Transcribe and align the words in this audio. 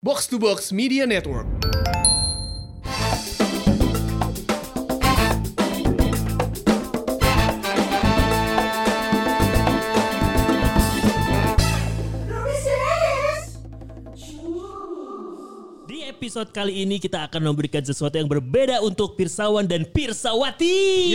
Box 0.00 0.32
to 0.32 0.40
Box 0.40 0.72
Media 0.72 1.04
Network. 1.04 1.44
Di 15.84 16.08
episode 16.08 16.48
kali 16.48 16.80
ini 16.80 16.96
kita 16.96 17.28
akan 17.28 17.52
memberikan 17.52 17.84
sesuatu 17.84 18.16
yang 18.16 18.24
berbeda 18.24 18.80
untuk 18.80 19.20
Pirsawan 19.20 19.68
dan 19.68 19.84
Pirsawati. 19.84 21.12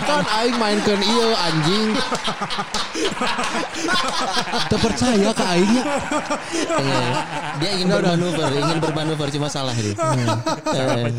Kan 0.00 0.22
aing 0.40 0.56
mainkan 0.56 1.00
iya 1.00 1.28
anjing. 1.46 1.88
Terpercaya 4.70 5.30
ke 5.34 5.44
aingnya. 5.44 5.82
Iya. 6.80 7.00
Dia 7.60 7.70
ingin 7.76 7.88
bermanuver, 7.88 8.48
ingin 8.52 8.78
bermanuver 8.78 9.28
cuma 9.30 9.48
salah 9.48 9.74
dia. 9.74 9.94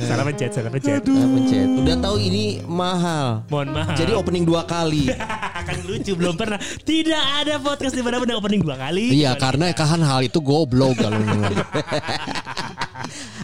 Salah 0.02 0.24
pencet, 0.28 0.52
salah 0.52 0.72
pencet. 0.72 1.02
eh, 1.04 1.28
pencet. 1.28 1.68
Udah 1.84 1.96
tahu 2.00 2.18
ini 2.20 2.60
mahal. 2.66 3.44
Mohon 3.52 3.68
maaf. 3.76 3.96
Jadi 3.96 4.12
opening 4.16 4.44
dua 4.44 4.64
kali. 4.66 5.12
akan 5.12 5.78
lucu 5.88 6.16
belum 6.18 6.36
pernah. 6.36 6.58
Tidak 6.60 7.24
ada 7.44 7.60
podcast 7.62 7.94
di 7.96 8.04
mana 8.04 8.18
pernah 8.20 8.38
opening 8.40 8.62
dua 8.64 8.76
kali. 8.80 9.12
Iya 9.14 9.36
karena 9.38 9.72
kan 9.76 10.02
hal 10.02 10.24
itu 10.26 10.40
goblok 10.42 10.98
kalau. 11.00 11.20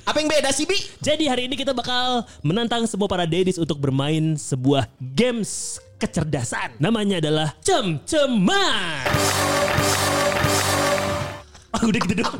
Apa 0.08 0.24
yang 0.24 0.32
beda 0.32 0.56
sih, 0.56 0.64
Bi? 0.64 0.80
Jadi 1.04 1.28
hari 1.28 1.52
ini 1.52 1.60
kita 1.60 1.76
bakal 1.76 2.24
menantang 2.40 2.88
semua 2.88 3.12
para 3.12 3.28
dedis 3.28 3.60
untuk 3.60 3.76
bermain 3.76 4.40
sebuah 4.40 4.88
games 5.04 5.84
kecerdasan. 6.00 6.80
Namanya 6.80 7.20
adalah 7.20 7.52
Cem-Ceman. 7.60 9.04
Oh, 11.76 11.84
udah 11.92 12.00
gitu 12.08 12.16
doang. 12.24 12.40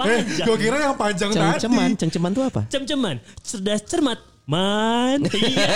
Panjang. 0.00 0.46
Gue 0.48 0.56
kira 0.56 0.76
yang 0.80 0.96
panjang 0.96 1.28
Ceng-ceman, 1.28 1.92
tadi. 1.92 2.00
ceng-ceman 2.00 2.30
tuh 2.32 2.44
apa? 2.48 2.60
Cem-Ceman. 2.72 3.16
Cerdas 3.44 3.84
cermat. 3.84 4.18
Man. 4.44 5.24
Iya. 5.34 5.68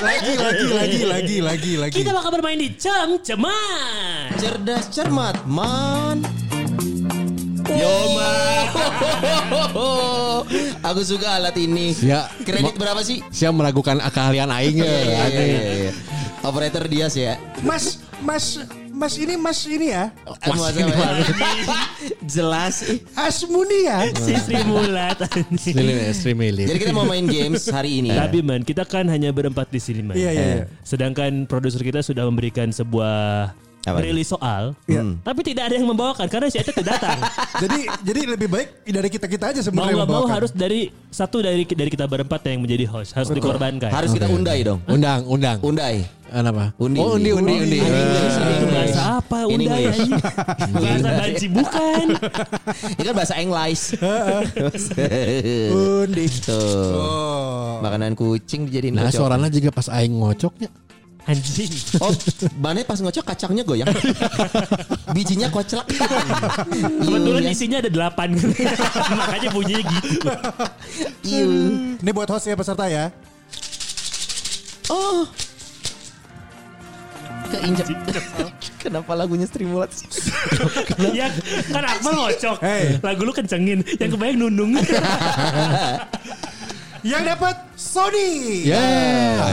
Lagi, 0.00 0.32
lagi, 0.36 0.64
lagi, 0.72 1.00
lagi, 1.04 1.36
lagi, 1.44 1.72
lagi. 1.76 1.92
Kita 1.92 2.16
bakal 2.16 2.32
bermain 2.32 2.56
di 2.56 2.72
Cem-Ceman. 2.72 4.32
Cerdas 4.40 4.88
cermat, 4.88 5.44
man. 5.44 6.24
Yo, 7.78 7.94
man. 8.18 8.66
Aku 10.88 11.00
suka 11.06 11.38
alat 11.38 11.54
ini. 11.58 11.94
Ya. 12.02 12.26
Kredit 12.42 12.74
berapa 12.74 12.98
sih? 13.06 13.22
Siapa 13.30 13.54
meragukan 13.54 14.02
keahlian 14.02 14.50
aing 14.50 14.82
ya. 14.82 14.86
Iya, 15.08 15.24
iya, 15.30 15.72
iya. 15.86 15.92
Operator 16.42 16.86
Dias 16.90 17.14
ya. 17.14 17.38
Mas, 17.62 18.02
mas, 18.22 18.62
mas 18.90 19.14
ini, 19.18 19.34
mas 19.38 19.62
ini 19.66 19.94
ya. 19.94 20.10
Mas 20.26 20.74
ini 20.74 20.90
Jelas. 22.34 22.82
Asmuni 23.14 23.86
ya. 23.86 24.10
si 24.14 24.34
Sri 24.38 24.62
Mulat. 24.66 25.18
Estri 25.54 26.34
Milin. 26.34 26.66
Jadi 26.66 26.78
kita 26.82 26.92
mau 26.94 27.06
main 27.06 27.26
games 27.26 27.66
hari 27.70 28.02
ini. 28.02 28.10
Tapi 28.14 28.42
man, 28.42 28.62
kita 28.66 28.82
kan 28.86 29.06
hanya 29.06 29.30
berempat 29.30 29.70
di 29.70 29.78
sini 29.82 30.02
man. 30.02 30.14
Iya, 30.18 30.30
iya. 30.34 30.46
Sedangkan 30.82 31.46
produser 31.46 31.82
kita 31.82 32.02
sudah 32.02 32.26
memberikan 32.26 32.74
sebuah 32.74 33.52
Apa? 33.90 34.00
rilis 34.02 34.28
soal, 34.28 34.72
Iya. 34.84 35.02
tapi 35.20 35.40
tidak 35.42 35.68
ada 35.68 35.74
yang 35.76 35.86
membawakan 35.86 36.26
karena 36.26 36.46
si 36.46 36.56
Eta 36.56 36.70
tidak 36.70 36.96
datang. 36.96 37.18
Jadi, 37.62 37.78
jadi 38.02 38.20
lebih 38.28 38.48
baik 38.48 38.68
dari 38.84 39.08
kita 39.08 39.26
kita 39.26 39.44
aja 39.50 39.58
mau 39.58 39.66
sebenarnya. 39.66 39.94
nggak 39.94 40.06
mau 40.06 40.14
membawakan. 40.22 40.36
harus 40.36 40.50
dari 40.52 40.80
satu 41.08 41.40
dari 41.40 41.64
dari 41.64 41.90
kita 41.90 42.04
berempat 42.04 42.40
yang 42.46 42.62
menjadi 42.62 42.84
host 42.86 43.10
harus 43.12 43.28
dikorbankan. 43.28 43.90
Harus 43.90 44.12
kita 44.12 44.28
undai 44.28 44.62
dong. 44.62 44.78
Undang, 44.86 45.26
undang. 45.26 45.58
Undai. 45.58 46.06
Apa? 46.28 46.76
Undi, 46.76 47.00
Oh 47.00 47.16
undi, 47.16 47.32
undi, 47.32 47.54
undi. 47.56 47.78
itu 47.80 47.88
English. 47.88 48.68
bahasa 48.68 49.02
apa? 49.16 49.38
Undai. 49.48 49.84
Bahasa 50.76 51.08
banci 51.16 51.46
bukan. 51.48 52.06
Ini 52.92 53.02
kan 53.02 53.14
bahasa 53.16 53.34
English. 53.40 53.82
Undi. 55.72 56.24
Tuh. 56.44 56.92
Oh. 56.92 57.80
Makanan 57.80 58.12
kucing 58.12 58.68
dijadiin 58.68 58.92
Nah 58.92 59.08
suaranya 59.08 59.48
juga 59.48 59.72
pas 59.72 59.88
aing 59.88 60.14
ngocoknya. 60.14 60.68
Anjing. 61.26 61.72
Oh, 62.00 62.14
bannya 62.56 62.86
pas 62.86 62.96
ngocok 62.96 63.24
kacangnya 63.26 63.60
goyang. 63.60 63.90
Bijinya 65.16 65.50
koclak. 65.50 65.84
Kebetulan 67.04 67.42
Iya. 67.44 67.52
isinya 67.52 67.78
ada 67.82 67.90
delapan. 67.92 68.32
Makanya 69.20 69.48
bunyinya 69.52 69.84
gitu. 69.92 70.28
Iya. 71.26 71.44
Ini 72.00 72.10
buat 72.14 72.28
host 72.30 72.48
ya 72.48 72.56
peserta 72.56 72.88
ya. 72.88 73.12
Oh. 74.88 75.28
Keinjak. 77.48 77.88
Kenapa 78.80 79.12
lagunya 79.12 79.44
Streamlat? 79.44 79.92
ya 81.18 81.28
kan 81.68 81.84
Akmal 81.84 82.12
ngocok. 82.24 82.56
Hey. 82.60 82.96
Lagu 83.04 83.20
lu 83.24 83.32
kencengin. 83.36 83.84
Yang 84.00 84.10
kebayang 84.16 84.48
nunung. 84.48 84.80
Yang 87.00 87.22
dapat 87.30 87.56
Sony. 87.74 88.30
Ya, 88.66 88.82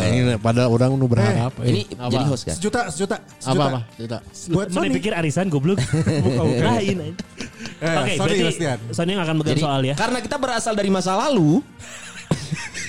ini 0.04 0.34
pada 0.38 0.66
orang 0.66 0.98
nu 0.98 1.06
berharap. 1.06 1.54
Ini 1.62 1.86
apa? 1.94 2.10
jadi 2.10 2.26
host 2.26 2.44
kan? 2.44 2.56
Sejuta, 2.58 2.82
sejuta, 2.90 3.16
Apa 3.22 3.38
sejuta. 3.40 3.66
apa? 3.68 3.80
Cerita. 3.94 4.18
Buat 4.50 4.68
Mana 4.68 4.76
Sony. 4.82 4.96
pikir 4.98 5.12
arisan 5.14 5.46
goblok. 5.48 5.78
Lain. 6.74 6.98
Eh, 7.76 7.86
Oke, 7.86 8.12
Sony 8.16 8.18
berarti 8.18 8.44
Bastian. 8.46 8.78
Sony 8.90 9.10
yang 9.14 9.24
akan 9.24 9.36
megang 9.38 9.60
soal 9.60 9.82
ya. 9.84 9.94
karena 9.94 10.20
kita 10.20 10.38
berasal 10.38 10.74
dari 10.74 10.90
masa 10.90 11.14
lalu. 11.16 11.62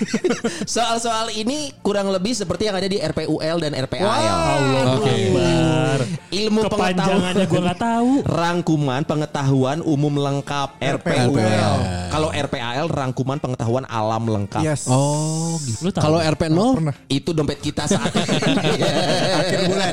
Soal-soal 0.77 1.33
ini 1.33 1.73
kurang 1.81 2.11
lebih 2.11 2.33
seperti 2.33 2.69
yang 2.69 2.77
ada 2.77 2.87
di 2.87 2.99
RPUL 2.99 3.57
dan 3.61 3.73
RPAL. 3.75 4.07
Oke. 4.99 5.15
Ilmu 6.27 6.61
Kepanjangannya 6.69 7.47
gue 7.47 7.55
pengetahuan 7.55 7.65
nggak 7.65 7.81
tahu. 7.81 8.11
rangkuman 8.27 9.01
pengetahuan 9.07 9.79
umum 9.81 10.15
lengkap 10.19 10.69
RPUL. 10.79 11.33
RPUL. 11.33 11.75
Kalau 12.13 12.29
RPAL 12.31 12.85
rangkuman 12.91 13.39
pengetahuan 13.41 13.85
alam 13.89 14.25
lengkap. 14.27 14.63
Yes. 14.63 14.87
Oh, 14.91 15.57
tahu? 15.81 16.03
kalau 16.03 16.19
RP 16.21 16.51
0 16.51 16.93
Itu 17.09 17.31
dompet 17.33 17.63
kita 17.63 17.89
saat 17.91 18.13
Akhir 18.13 19.61
bulan. 19.71 19.93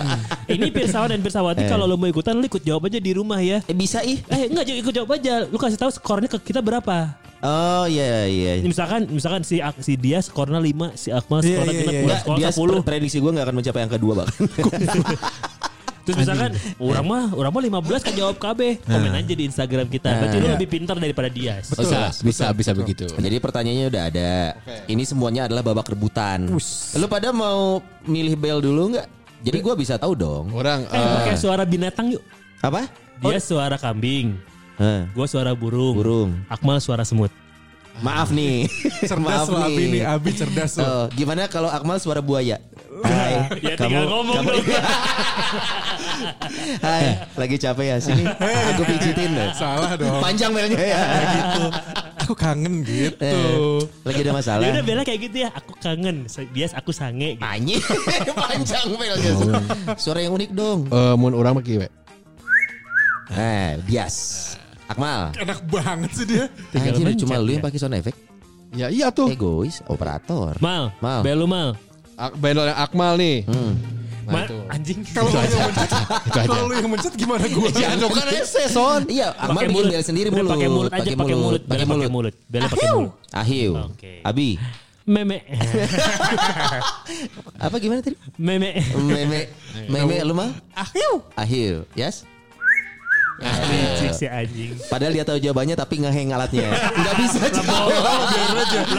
Ini 0.49 0.67
Pirsawan 0.69 1.09
dan 1.13 1.21
Pirsawati 1.23 1.63
kalau 1.65 1.87
lo 1.87 1.95
mau 1.95 2.09
ikutan 2.09 2.35
lu 2.35 2.45
ikut 2.45 2.63
jawab 2.63 2.89
aja 2.91 2.99
di 2.99 3.11
rumah 3.15 3.39
ya. 3.39 3.63
Eh, 3.65 3.75
bisa 3.75 4.03
ih. 4.03 4.19
Eh 4.27 4.49
enggak 4.51 4.67
ikut 4.69 4.93
jawab 4.93 5.15
aja. 5.15 5.47
Lu 5.47 5.57
kasih 5.57 5.79
tahu 5.79 5.91
skornya 5.93 6.27
ke 6.27 6.37
kita 6.41 6.59
berapa. 6.59 7.15
Oh 7.43 7.85
iya 7.85 8.23
iya. 8.23 8.63
Misalkan 8.63 9.11
misalkan 9.11 9.43
si 9.43 9.59
si 9.83 9.93
dia 9.99 10.23
skornya 10.23 10.63
5, 10.63 10.95
si 10.95 11.11
Akmal 11.11 11.43
Iya, 11.43 11.59
skornya 11.59 11.73
iya, 11.75 11.81
kita 11.83 11.91
iya. 11.91 11.99
punya 11.99 12.15
Enggak, 12.23 12.51
skor 12.55 12.67
dia 12.71 12.79
10. 12.79 12.87
prediksi 12.87 13.17
gue 13.19 13.31
gak 13.35 13.45
akan 13.45 13.55
mencapai 13.59 13.81
angka 13.83 13.99
2 13.99 14.15
bahkan. 14.15 14.33
Terus 16.03 16.19
misalkan 16.19 16.51
orang 16.83 17.05
mah 17.07 17.23
orang 17.31 17.51
mah 17.51 17.63
15 17.79 18.03
kan 18.03 18.13
jawab 18.15 18.35
KB. 18.35 18.83
Komen 18.83 19.11
aja 19.15 19.33
di 19.35 19.43
Instagram 19.47 19.87
kita. 19.87 20.09
Berarti 20.11 20.35
lu 20.39 20.47
lebih 20.51 20.67
pintar 20.67 20.95
daripada 20.99 21.31
dia. 21.31 21.63
bisa, 21.63 22.11
bisa, 22.19 22.45
bisa 22.51 22.71
begitu. 22.75 23.07
Jadi 23.07 23.35
pertanyaannya 23.39 23.87
udah 23.87 24.03
ada. 24.11 24.31
Ini 24.87 25.03
semuanya 25.07 25.47
adalah 25.47 25.63
babak 25.63 25.95
rebutan. 25.95 26.47
Lu 26.95 27.07
pada 27.07 27.31
mau 27.31 27.79
milih 28.03 28.35
bel 28.35 28.59
dulu 28.59 28.95
nggak? 28.95 29.07
Jadi 29.43 29.57
gue 29.59 29.73
bisa 29.75 29.95
tahu 29.99 30.15
dong. 30.15 30.51
Orang 30.55 30.87
Eh, 30.87 30.95
eh, 30.95 31.07
pakai 31.23 31.35
suara 31.35 31.63
binatang 31.63 32.11
yuk. 32.15 32.23
Apa? 32.59 32.87
Dia 33.23 33.39
suara 33.39 33.75
kambing. 33.75 34.35
Hah, 34.83 35.07
Gua 35.15 35.25
suara 35.25 35.55
burung. 35.55 35.95
burung. 35.95 36.29
Akmal 36.51 36.83
suara 36.83 37.07
semut. 37.07 37.31
Maaf 38.01 38.33
nih. 38.33 38.67
Cerdas 39.09 39.47
Maaf 39.47 39.69
Abi 39.69 39.83
nih. 39.87 40.01
Abi 40.03 40.33
cerdas 40.33 40.75
lo. 40.75 40.83
Oh, 40.83 41.03
gimana 41.13 41.45
kalau 41.47 41.69
Akmal 41.69 42.01
suara 42.01 42.19
buaya? 42.19 42.57
Hai, 42.99 43.61
Ya 43.61 43.77
tinggal 43.77 44.09
ngomong 44.09 44.41
dong. 44.41 44.59
Hai, 46.85 47.21
lagi 47.37 47.55
capek 47.57 47.85
ya 47.85 47.97
sini. 48.01 48.23
Aku 48.73 48.81
pijitin 48.83 49.29
deh. 49.33 49.49
Salah 49.53 49.93
dong. 49.93 50.19
Panjang 50.19 50.51
belnya 50.51 50.79
ya. 50.79 50.99
gitu. 51.37 51.63
Aku 52.23 52.33
kangen 52.33 52.81
gitu. 52.81 53.19
Eh, 53.19 53.79
Lagi 54.07 54.19
ada 54.23 54.33
masalah. 54.33 54.63
Ya 54.63 54.71
udah 54.79 54.83
bela 54.85 55.01
kayak 55.03 55.19
gitu 55.29 55.37
ya. 55.43 55.49
Aku 55.53 55.73
kangen. 55.77 56.25
Bias 56.49 56.73
aku 56.73 56.89
sange 56.89 57.35
gitu. 57.37 57.43
Anjing, 57.45 57.81
panjang 58.33 58.87
belnya. 58.95 59.31
Suara 59.99 60.19
yang 60.23 60.33
unik 60.33 60.51
dong. 60.55 60.87
eh, 60.89 61.13
mun 61.13 61.33
orang 61.35 61.59
mah 61.59 61.63
we. 61.63 61.87
Eh, 63.33 63.77
bias. 63.85 64.52
Akmal. 64.93 65.21
Enak 65.35 65.59
banget 65.65 66.09
sih 66.13 66.23
dia. 66.23 66.43
Tinggal 66.69 66.93
Anjir, 66.93 67.03
mencet 67.03 67.21
cuma 67.21 67.35
lu 67.37 67.45
ya. 67.45 67.51
yang 67.57 67.63
pakai 67.63 67.77
sound 67.77 67.93
effect. 67.93 68.17
Ya 68.71 68.87
iya 68.87 69.07
tuh. 69.09 69.27
Egois, 69.27 69.83
operator. 69.85 70.55
Mal, 70.57 70.89
Mal. 70.97 71.21
belu 71.21 71.45
mal. 71.45 71.77
Ak- 72.13 72.35
Bendol 72.35 72.65
yang 72.65 72.75
Akmal 72.75 73.15
nih. 73.15 73.45
Hmm. 73.45 73.73
Ma- 74.23 74.23
Nah, 74.23 74.45
itu. 74.45 74.55
anjing. 74.71 74.99
Kalau 75.03 75.27
lu 75.27 75.35
yang 75.35 75.67
mencet, 75.67 75.89
kalau 76.47 76.63
lu 76.63 76.73
yang 76.73 76.87
mencet 76.87 77.13
gimana 77.13 77.43
gue? 77.43 77.67
Ya, 77.83 77.93
lu 77.93 78.07
kan 78.07 78.25
ese 78.29 78.63
son. 78.67 79.01
Iya, 79.05 79.35
Akmal 79.35 79.51
Pakai 79.51 79.67
bikin 79.67 79.75
mulut. 79.75 79.91
bel 79.91 80.01
sendiri 80.01 80.27
Udah, 80.29 80.37
mulut. 80.37 80.49
Pakai 80.49 80.69
mulut 80.69 80.91
aja, 80.91 81.09
pakai 81.11 81.35
mulut. 81.35 81.61
Bela 81.61 81.67
Pakai 81.67 81.83
pakai 81.83 82.07
mulut. 82.07 82.31
mulut. 82.31 82.33
Bela 82.47 82.65
pakai 82.65 82.87
mulut. 82.89 83.11
Ahiu. 83.29 83.71
Abi. 84.23 84.49
Meme. 85.03 85.43
Apa 87.59 87.75
gimana 87.77 87.99
tadi? 87.99 88.15
Meme. 88.37 88.79
Meme. 88.95 89.41
Meme 89.85 90.15
lu 90.23 90.33
mah? 90.33 90.49
Ahiu. 90.73 91.21
Ahiu. 91.35 91.83
Yes? 91.93 92.23
Licik 93.41 94.11
si 94.13 94.25
anjing. 94.25 94.77
Padahal 94.85 95.11
dia 95.11 95.25
tahu 95.25 95.37
jawabannya 95.37 95.73
tapi 95.73 95.99
ngeheng 95.99 96.29
alatnya. 96.29 96.69
Enggak 96.69 97.15
bisa 97.17 97.39
jawab. 97.57 97.89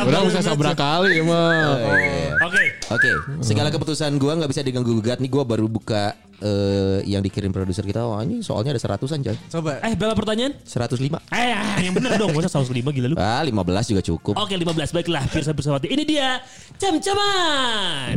Udah 0.04 0.20
usah 0.26 0.42
sabra 0.42 0.72
kali 0.72 1.22
mah. 1.22 1.78
Oh, 1.86 1.96
iya. 1.96 2.34
Oke. 2.42 2.64
Oke, 2.84 3.10
segala 3.40 3.72
keputusan 3.72 4.12
gua 4.16 4.36
nggak 4.36 4.50
bisa 4.50 4.60
diganggu 4.60 4.92
gugat 4.92 5.16
nih. 5.16 5.30
Gua 5.30 5.40
baru 5.42 5.64
buka 5.66 6.12
eh, 6.36 7.00
yang 7.06 7.24
dikirim 7.24 7.48
produser 7.48 7.80
kita, 7.80 8.04
wah 8.04 8.20
ini 8.20 8.44
soalnya 8.44 8.76
ada 8.76 8.82
seratusan 8.82 9.24
coy. 9.24 9.36
Coba. 9.48 9.80
Eh 9.80 9.96
berapa 9.96 10.12
pertanyaan? 10.12 10.52
105. 10.62 11.00
Eh 11.32 11.48
yang 11.80 11.94
bener 11.94 12.16
dong 12.16 12.32
Masa 12.32 12.50
105 12.50 12.74
gila 12.92 13.06
lu 13.12 13.16
Ah, 13.16 13.40
15 13.40 13.54
juga 13.88 14.02
cukup. 14.02 14.34
Oke 14.36 14.54
15 14.54 14.92
baiklah 14.92 15.22
Pirsa 15.28 15.52
Pirsawati 15.52 15.88
Ini 15.88 16.02
dia 16.04 16.40
Cam-caman 16.76 18.16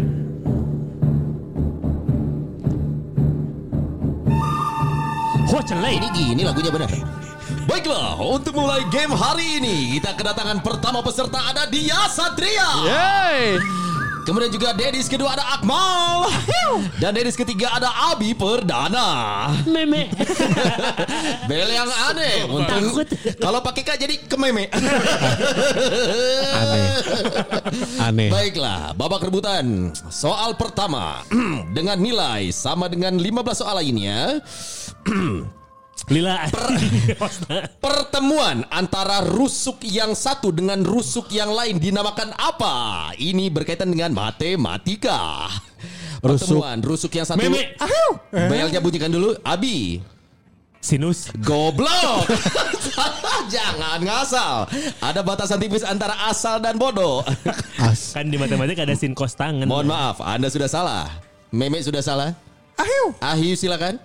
Hocelay 5.58 5.98
Ini 5.98 6.08
gini 6.14 6.42
lagunya 6.46 6.70
benar. 6.70 6.86
Baiklah, 7.66 8.20
untuk 8.22 8.54
mulai 8.56 8.84
game 8.94 9.12
hari 9.12 9.58
ini 9.60 9.98
kita 9.98 10.14
kedatangan 10.14 10.62
pertama 10.62 11.00
peserta 11.02 11.50
ada 11.50 11.66
Dia 11.66 12.06
Satria. 12.12 12.70
Yeay. 12.86 13.58
Kemudian 14.28 14.52
juga 14.52 14.76
Dedis 14.76 15.08
kedua 15.08 15.40
ada 15.40 15.56
Akmal. 15.56 16.28
Dan 17.00 17.16
Dedis 17.16 17.40
ketiga 17.40 17.72
ada 17.72 17.88
Abi 18.12 18.36
Perdana. 18.36 19.08
Meme 19.64 20.12
Bel 21.50 21.70
yang 21.72 21.88
aneh. 22.12 22.44
Untung 22.44 22.92
Takut. 22.92 23.08
kalau 23.40 23.64
pakai 23.64 23.88
K 23.88 23.90
jadi 23.96 24.20
kememe. 24.28 24.68
Aneh. 26.52 26.88
Aneh. 28.04 28.28
Baiklah, 28.28 28.92
babak 29.00 29.24
rebutan. 29.24 29.96
Soal 30.12 30.60
pertama 30.60 31.24
dengan 31.78 31.96
nilai 31.96 32.52
sama 32.52 32.92
dengan 32.92 33.16
15 33.16 33.64
soal 33.64 33.80
lainnya. 33.80 34.44
Lila 36.14 36.48
Pertemuan 37.84 38.64
antara 38.72 39.26
rusuk 39.28 39.84
yang 39.84 40.16
satu 40.16 40.54
dengan 40.56 40.86
rusuk 40.86 41.28
yang 41.34 41.52
lain 41.52 41.82
dinamakan 41.82 42.32
apa? 42.38 43.12
Ini 43.18 43.52
berkaitan 43.52 43.92
dengan 43.92 44.16
matematika. 44.16 45.52
Rusuk. 46.24 46.62
Pertemuan 46.62 46.80
rusuk 46.80 47.12
yang 47.12 47.28
satu. 47.28 47.42
Meme 47.42 47.76
Belnya 48.32 48.80
bunyikan 48.80 49.12
dulu. 49.12 49.36
Abi. 49.44 50.00
Sinus 50.80 51.34
Goblok. 51.44 52.30
Jangan 53.54 54.00
ngasal. 54.02 54.56
Ada 55.02 55.22
batasan 55.22 55.60
tipis 55.60 55.84
antara 55.84 56.16
asal 56.30 56.62
dan 56.62 56.78
bodoh. 56.78 57.26
As. 57.78 58.14
Kan 58.14 58.30
di 58.32 58.38
matematika 58.40 58.86
ada 58.86 58.96
sin 58.98 59.14
kos 59.14 59.36
tangan 59.38 59.68
Mohon 59.68 59.88
maaf, 59.94 60.18
Anda 60.24 60.48
sudah 60.50 60.70
salah. 60.70 61.10
Meme 61.54 61.80
sudah 61.82 62.04
salah. 62.04 62.32
Ayo. 62.78 63.16
Ahiu 63.24 63.58
silakan. 63.58 63.98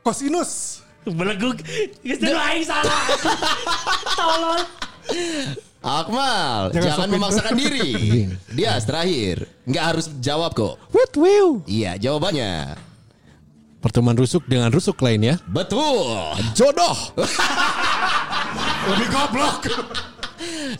Kosinus. 0.00 0.80
Beleguk 1.04 1.64
lu 2.04 2.36
aing 2.36 2.60
salah 2.60 3.00
Tolol 4.20 4.60
Akmal, 5.80 6.76
Jangan 6.76 7.08
jangan, 7.08 7.08
memaksakan 7.08 7.56
diri. 7.56 7.88
Dia 8.56 8.76
terakhir. 8.84 9.48
Nggak 9.64 9.84
harus 9.88 10.06
jawab 10.20 10.52
kok. 10.52 10.76
What 10.92 11.16
will? 11.16 11.64
Iya, 11.64 11.96
jawabannya. 11.96 12.76
Pertemuan 13.80 14.12
rusuk 14.12 14.44
dengan 14.44 14.68
rusuk 14.68 15.00
lainnya. 15.00 15.40
Betul. 15.48 16.36
Jodoh. 16.52 17.16
Lebih 18.92 19.08
goblok. 19.08 19.72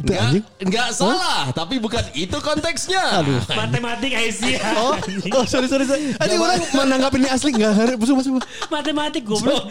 Nggak, 0.01 0.29
nggak 0.65 0.89
salah, 0.97 1.53
tapi 1.53 1.77
bukan 1.77 2.01
itu 2.17 2.37
konteksnya. 2.41 3.21
Aduh. 3.21 3.41
Matematik 3.53 4.12
Aisyah 4.17 4.73
Oh, 4.81 4.95
oh 5.37 5.45
sorry 5.45 5.69
sorry 5.69 5.85
sorry. 5.85 6.17
Ini 6.17 6.35
orang 6.41 6.61
menanggap 6.73 7.12
ini 7.17 7.29
asli 7.29 7.51
nggak 7.55 7.73
harus 7.77 7.97
busuk 8.01 8.15
busuk. 8.21 8.35
Matematik 8.73 9.23
goblok 9.25 9.71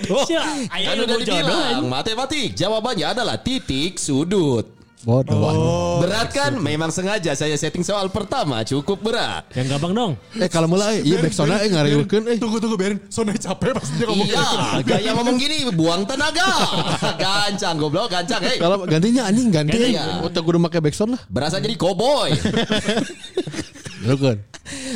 Kan 0.69 0.95
udah 0.95 1.17
dibilang, 1.19 1.83
matematik. 1.89 2.53
Jawabannya 2.55 3.05
adalah 3.11 3.35
titik 3.41 3.97
sudut. 3.97 4.78
Bodoh. 4.99 6.03
berat 6.03 6.27
kan? 6.35 6.59
Memang 6.59 6.91
sengaja 6.91 7.31
saya 7.31 7.55
setting 7.55 7.87
soal 7.87 8.11
pertama 8.11 8.67
cukup 8.67 8.99
berat. 8.99 9.47
Yang 9.55 9.75
gampang 9.75 9.93
dong 9.95 10.11
Eh 10.35 10.51
kalau 10.51 10.67
mulai 10.67 10.99
iya 10.99 11.23
backsona 11.23 11.63
eh 11.63 11.71
ngareulkeun 11.71 12.23
eh. 12.27 12.37
Tunggu 12.37 12.59
tunggu 12.59 12.75
biarin. 12.75 12.99
Sonai 13.07 13.39
capek 13.39 13.79
pas 13.79 13.87
dia 13.87 14.05
ngomong 14.11 14.27
Iya, 14.27 14.43
gitu. 14.43 14.91
gaya 14.91 15.11
ngomong 15.15 15.35
gini 15.39 15.55
buang 15.71 16.03
tenaga. 16.03 16.51
gancang 17.23 17.75
goblok, 17.79 18.11
gancang. 18.11 18.43
Hei. 18.43 18.59
Kalau 18.59 18.83
gantinya 18.83 19.31
anjing 19.31 19.47
ganti. 19.47 19.79
Ganti, 19.79 19.87
eh. 19.87 19.91
ya. 19.95 20.19
Oh, 20.19 20.27
tak 20.27 20.43
kudu 20.43 20.59
make 20.59 20.75
backsound 20.83 21.15
lah. 21.15 21.21
Berasa 21.31 21.63
jadi 21.63 21.79
cowboy. 21.79 22.35
Rukun. 24.07 24.37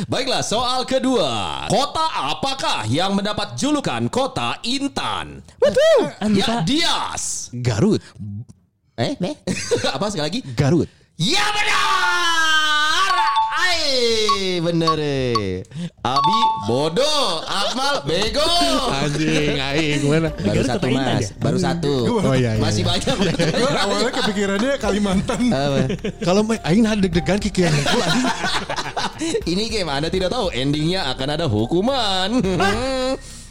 Baiklah, 0.08 0.40
soal 0.44 0.84
kedua. 0.86 1.64
Kota 1.68 2.06
apakah 2.32 2.84
yang 2.88 3.16
mendapat 3.16 3.56
julukan 3.58 4.06
kota 4.08 4.60
Intan? 4.64 5.42
Ya, 6.32 6.62
Dias. 6.62 7.48
Garut. 7.52 8.00
Eh, 8.94 9.18
eh? 9.18 9.34
Apa 9.98 10.06
sekali 10.06 10.22
lagi? 10.22 10.40
Garut. 10.54 10.86
Ya 11.18 11.42
benar. 11.50 13.10
Ai, 13.58 14.62
bener 14.62 14.94
eh. 15.02 15.66
Abi 15.98 16.38
bodoh, 16.70 17.42
Akmal 17.42 18.06
bego. 18.06 18.46
Anjing, 18.94 19.58
aing 19.58 19.98
gimana? 19.98 20.30
Baru 20.30 20.46
Garut 20.46 20.70
satu 20.70 20.86
mas, 20.94 21.26
ya? 21.26 21.42
baru 21.42 21.58
satu. 21.58 21.94
Oh 22.22 22.34
iya 22.38 22.54
iya. 22.54 22.62
Masih 22.62 22.86
banyak. 22.86 23.14
Gue 23.58 23.70
awalnya 23.74 24.10
kepikirannya 24.14 24.72
Kalimantan. 24.78 25.42
Kalau 26.22 26.46
aing 26.62 26.86
ada 26.86 27.02
deg-degan 27.02 27.42
kiki 27.42 27.66
yang 27.66 27.74
mukul 27.78 27.98
anjing. 27.98 28.26
Ini 29.42 29.64
game 29.74 29.90
Anda 29.90 30.06
tidak 30.06 30.30
tahu 30.30 30.54
endingnya 30.54 31.10
akan 31.10 31.28
ada 31.34 31.46
hukuman. 31.50 32.30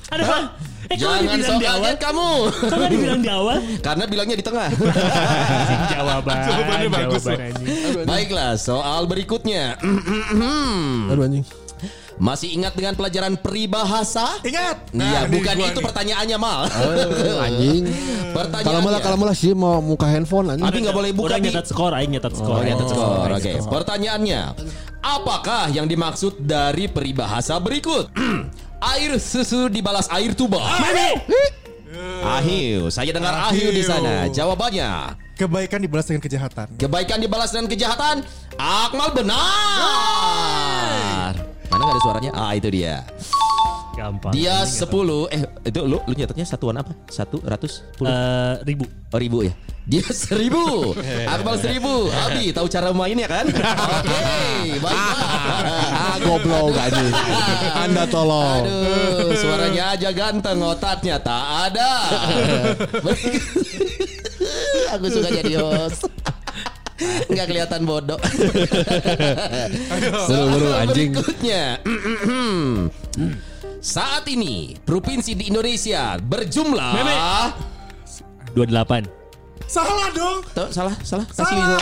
Ada 0.07 0.23
apa? 0.23 0.39
Eh 0.91 0.97
Jangan 0.99 1.39
sok 1.39 1.57
di 1.63 1.67
awal 1.67 1.95
kamu. 1.95 2.29
Kok 2.51 2.75
gak 2.75 2.91
dibilang 2.91 3.21
di 3.23 3.29
awal 3.31 3.57
Karena 3.79 4.03
bilangnya 4.03 4.35
di 4.35 4.45
tengah. 4.45 4.67
Jawaban 5.93 6.35
Jawabannya 6.43 6.89
bagus, 6.91 7.23
Jawaban. 7.23 8.03
Baiklah, 8.03 8.51
soal 8.59 9.07
berikutnya. 9.07 9.79
Aduh 11.11 11.23
anjing. 11.23 11.45
Masih 12.21 12.53
ingat 12.53 12.77
dengan 12.77 12.93
pelajaran 12.93 13.33
peribahasa? 13.41 14.37
Ingat. 14.45 14.93
Iya, 14.93 15.25
ini 15.25 15.33
bukan 15.33 15.53
gua 15.57 15.67
itu 15.73 15.79
nih. 15.81 15.85
pertanyaannya 15.89 16.37
mal. 16.37 16.59
Oh, 16.69 17.41
anjing. 17.41 17.83
Pertanyaannya. 18.31 18.69
Kalau 18.69 18.79
malah 18.85 18.99
kalau 19.01 19.17
malah 19.17 19.35
sih 19.35 19.51
mau 19.57 19.81
muka 19.81 20.05
handphone 20.05 20.53
anjing. 20.53 20.65
Tapi 20.67 20.77
nggak 20.85 20.95
boleh 20.95 21.11
buka 21.11 21.35
Udah 21.41 21.65
skor 21.65 21.91
Aing 21.97 22.13
nyetat 22.13 22.33
skor 22.37 22.61
Oh, 22.61 22.63
nyatet 22.63 22.87
skor. 22.87 23.27
Oke, 23.33 23.51
skor. 23.57 23.71
pertanyaannya. 23.81 24.41
Apakah 25.03 25.67
yang 25.73 25.89
dimaksud 25.89 26.39
dari 26.47 26.87
peribahasa 26.87 27.57
berikut? 27.59 28.07
air 28.91 29.15
susu 29.15 29.71
dibalas 29.71 30.11
air 30.11 30.35
tuba. 30.35 30.59
Ahiu, 32.23 32.89
saya 32.89 33.13
dengar 33.13 33.33
Ahiu 33.47 33.69
di 33.69 33.83
sana. 33.85 34.25
Jawabannya, 34.27 35.15
Kebaikan 35.33 35.81
dibalas 35.81 36.05
dengan 36.05 36.21
kejahatan. 36.21 36.67
kebaikan 36.77 37.17
dibalas 37.17 37.49
dengan 37.49 37.65
kejahatan. 37.69 38.21
Akmal 38.53 39.09
benar. 39.17 39.41
Mana 41.69 41.81
nggak 41.81 41.95
ada 41.97 42.01
suaranya? 42.05 42.31
Ah, 42.37 42.53
itu 42.53 42.69
dia. 42.69 43.01
Gampang. 43.93 44.33
Dia 44.33 44.65
10 44.65 44.89
eh 45.29 45.41
itu 45.69 45.79
lu 45.85 46.01
lu 46.01 46.13
nyatetnya 46.17 46.49
satuan 46.49 46.73
apa? 46.81 46.97
Satu 47.05 47.37
ratus 47.45 47.85
sepuluh? 47.93 48.09
Eh, 48.09 48.55
Ribu. 48.65 48.85
Oh 49.13 49.19
ribu 49.21 49.45
ya? 49.45 49.53
Dia 49.85 50.01
seribu. 50.25 50.97
Akmal 51.29 51.61
seribu. 51.61 52.09
Abi 52.09 52.49
tahu 52.49 52.65
cara 52.65 52.89
mainnya 52.89 53.29
kan? 53.29 53.45
Oke 53.45 54.81
Baiklah. 54.81 55.13
Ah 56.03 56.17
goblok 56.17 56.73
anjing. 56.73 57.13
Anda 57.77 58.03
tolong. 58.09 58.65
Aduh 58.65 59.37
Suaranya 59.37 59.93
aja 59.93 60.09
ganteng 60.09 60.57
Otaknya 60.65 61.21
tak 61.21 61.69
ada. 61.69 61.91
Aku 64.97 65.05
suka 65.09 65.29
jadi 65.29 65.61
host. 65.61 66.09
Nggak 67.29 67.45
kelihatan 67.49 67.81
bodoh. 67.85 68.17
Buru, 70.27 70.69
anjing. 70.73 71.13
Berikutnya 71.13 71.77
Saat 73.83 74.31
ini 74.31 74.79
Provinsi 74.79 75.35
di 75.35 75.51
Indonesia 75.51 76.15
Berjumlah 76.15 76.91
Meme. 76.95 77.15
28 78.55 79.03
Salah 79.67 80.07
dong. 80.13 80.39
Tuh, 80.53 80.69
salah, 80.71 80.95
salah. 81.01 81.25
Kasih 81.27 81.43
Salah. 81.43 81.55
visual. 81.57 81.81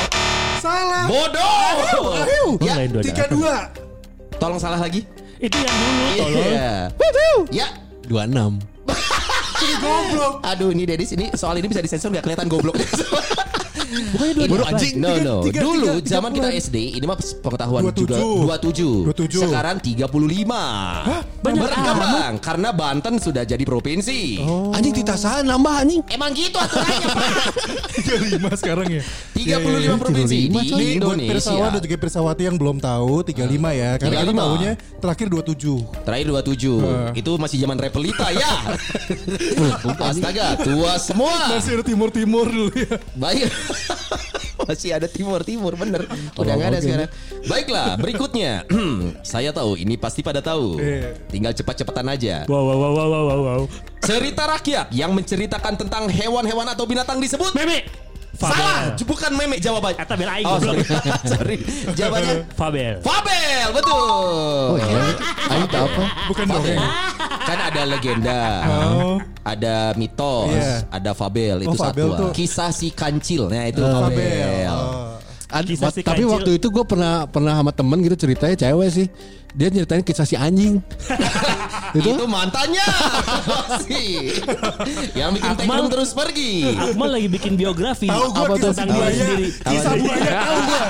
Salah. 0.64 1.04
Bodoh. 1.06 2.58
Ya, 2.64 2.74
Lain 2.80 2.90
28. 2.94 3.06
Tiga 3.06 3.26
dua. 3.28 3.56
tolong 4.40 4.58
salah 4.58 4.80
lagi. 4.80 5.04
Itu 5.38 5.58
yang 5.60 5.76
dulu 5.76 6.02
tolong 6.16 6.42
Iya. 6.42 6.74
Ya. 7.52 7.68
26. 8.10 8.58
Goblok. 9.82 10.34
Aduh, 10.42 10.70
ini 10.74 10.90
Dedis 10.90 11.14
ini 11.14 11.30
soal 11.38 11.58
ini 11.58 11.70
bisa 11.70 11.82
disensor 11.84 12.10
nggak 12.10 12.26
kelihatan 12.26 12.48
goblok. 12.50 12.78
Bukannya 13.92 14.48
Buru 14.48 14.64
28 14.64 14.72
anjing. 14.72 14.94
No, 14.98 15.10
no. 15.20 15.36
Tiga, 15.44 15.52
tiga, 15.52 15.62
Dulu 15.62 15.88
tiga 16.00 16.08
zaman 16.08 16.30
kita. 16.32 16.48
SD, 16.56 16.78
ini 16.96 17.06
mah 17.06 17.18
pengetahuan 17.20 17.82
27. 17.92 18.00
juga 18.00 18.16
27. 18.64 19.12
27. 19.12 19.44
Sekarang 19.44 19.78
35. 19.84 21.41
Banyak 21.42 21.62
Berkembang 21.66 22.34
karena 22.38 22.70
Banten 22.70 23.18
sudah 23.18 23.42
jadi 23.42 23.64
provinsi. 23.66 24.38
Anjing 24.78 24.94
titasan 24.94 25.50
nambah 25.50 25.74
anjing. 25.74 26.02
Emang 26.14 26.32
gitu 26.38 26.58
aturannya, 26.62 27.02
Pak. 27.02 27.18
Tiga 27.98 28.16
lima 28.22 28.52
sekarang 28.54 28.88
ya. 28.90 29.02
35 29.34 29.98
provinsi 29.98 30.36
di 30.38 30.48
35, 30.54 30.54
coy. 30.54 30.62
Ini 30.62 30.98
buat 31.02 31.18
Indonesia. 31.18 31.32
Pirsawan 31.34 31.70
dan 31.74 31.82
juga 31.82 31.98
Pirsawati 31.98 32.44
yang 32.46 32.58
belum 32.62 32.78
tahu 32.78 33.14
35 33.26 33.42
ya. 33.74 33.90
Karena 33.98 34.16
kita 34.22 34.34
35. 34.34 34.42
tahunya 34.42 34.72
terakhir 35.02 35.28
27. 35.34 36.06
Terakhir 36.06 36.26
27 36.30 37.18
Itu 37.18 37.32
masih 37.42 37.58
zaman 37.66 37.78
Repelita 37.82 38.28
ya 38.30 38.54
Astaga 40.12 40.60
Tua 40.62 40.94
semua 41.02 41.34
Masih 41.58 41.80
ada 41.80 41.84
timur-timur 41.86 42.46
dulu 42.46 42.72
ya. 42.78 43.02
Baik 43.18 43.50
Masih 44.68 44.94
ada 44.94 45.10
timur-timur 45.10 45.74
bener. 45.74 46.06
Udah 46.38 46.54
nggak 46.54 46.70
ada 46.70 46.80
sekarang. 46.82 47.10
Baiklah, 47.50 47.98
berikutnya. 47.98 48.62
Saya 49.26 49.50
tahu 49.50 49.78
ini 49.78 49.98
pasti 49.98 50.22
pada 50.22 50.38
tahu. 50.44 50.78
Tinggal 51.32 51.56
cepat-cepatan 51.56 52.06
aja. 52.06 52.44
Wow 52.46 52.62
wow 52.62 52.78
wow 52.78 52.94
wow 52.94 53.08
wow 53.24 53.40
wow. 53.42 53.62
Cerita 54.00 54.44
rakyat 54.46 54.92
yang 54.92 55.12
menceritakan 55.12 55.74
tentang 55.76 56.06
hewan-hewan 56.06 56.68
atau 56.68 56.84
binatang 56.84 57.18
disebut 57.18 57.56
Meme. 57.56 57.88
Salah, 58.32 58.96
Fabel. 58.96 59.06
bukan 59.06 59.32
meme 59.36 59.60
jawabannya. 59.60 60.02
Eta 60.02 60.16
bela 60.16 60.32
aing 60.34 60.48
Oh, 60.48 60.56
goblok. 60.56 60.82
sorry. 60.82 61.06
sorry. 61.36 61.58
Jawabannya 61.94 62.34
Fabel. 62.60 62.94
Fabel, 63.00 63.68
betul. 63.70 64.08
Oh 64.72 64.78
iya. 64.80 65.04
Aing 65.52 65.68
tahu 65.68 65.86
apa? 65.86 66.04
Bukan 66.26 66.46
dongeng. 66.48 66.80
Kan 67.44 67.60
ada 67.62 67.82
legenda, 67.84 68.42
Oh. 68.66 69.16
ada 69.44 69.76
mitos, 69.94 70.48
Iya. 70.50 70.74
ada 70.90 71.12
fabel 71.12 71.56
itu 71.62 71.70
Oh, 71.70 71.78
fabel 71.78 72.08
satu. 72.08 72.18
tuh. 72.18 72.30
Kisah 72.34 72.72
si 72.72 72.90
kancil, 72.90 73.46
nah 73.46 73.68
itu 73.68 73.84
Fabel. 73.84 74.00
fabel. 74.10 74.74
Oh. 74.74 75.01
Kisah 75.52 75.88
wa- 75.88 75.94
si 75.94 76.00
tapi 76.02 76.24
kancil. 76.24 76.32
waktu 76.32 76.52
itu 76.56 76.68
gue 76.68 76.84
pernah 76.84 77.28
pernah 77.28 77.54
sama 77.54 77.72
temen 77.72 78.00
gitu 78.00 78.16
ceritanya 78.18 78.56
cewek 78.56 78.90
sih. 78.90 79.08
Dia 79.52 79.68
nyeritain 79.68 80.00
kisah 80.00 80.24
si 80.24 80.40
anjing. 80.40 80.80
Itu, 81.92 82.08
itu 82.08 82.24
mantannya. 82.24 82.88
Si. 83.84 84.32
yang 85.20 85.36
bikin 85.36 85.60
Akmal. 85.60 85.92
Terus 85.92 86.16
pergi. 86.16 86.72
Akmal 86.72 87.20
lagi 87.20 87.28
bikin 87.28 87.60
biografi. 87.60 88.08
Tahu 88.08 88.32
gue 88.32 88.48
kisah 88.56 88.72
tentang 88.72 88.96
buaya. 88.96 89.12
diri 89.12 89.20
sendiri. 89.20 89.48
Kisah 89.60 89.94
buaya 90.00 90.24
tahu 90.40 90.56
gue. 90.64 90.82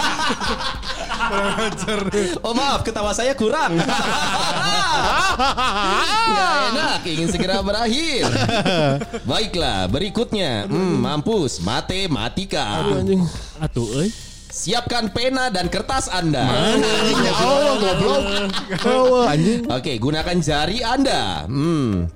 Oh 2.41 2.51
maaf, 2.51 2.83
ketawa 2.83 3.15
saya 3.15 3.31
kurang. 3.31 3.77
Nggak 6.27 6.51
enak, 6.69 6.99
ingin 7.07 7.27
segera 7.29 7.63
berakhir. 7.63 8.25
Baiklah, 9.23 9.87
berikutnya. 9.87 10.67
Hmm, 10.67 10.99
mampus, 10.99 11.61
matematika. 11.61 12.83
anjing. 12.83 13.23
Atuh 13.57 13.87
euy. 13.95 14.09
Siapkan 14.51 15.15
pena 15.15 15.47
dan 15.47 15.71
kertas 15.71 16.11
Anda. 16.11 16.43
Ya 17.23 17.33
Allah 17.39 17.75
goblok. 17.79 18.21
Anjing. 19.31 19.63
Oke, 19.71 19.95
gunakan 19.95 20.37
jari 20.43 20.83
Anda. 20.83 21.47
Hmm. 21.47 22.11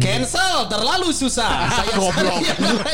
Cancel, 0.00 0.66
terlalu 0.66 1.12
susah. 1.12 1.68
Saya 1.76 1.92
Goblok. 1.94 2.40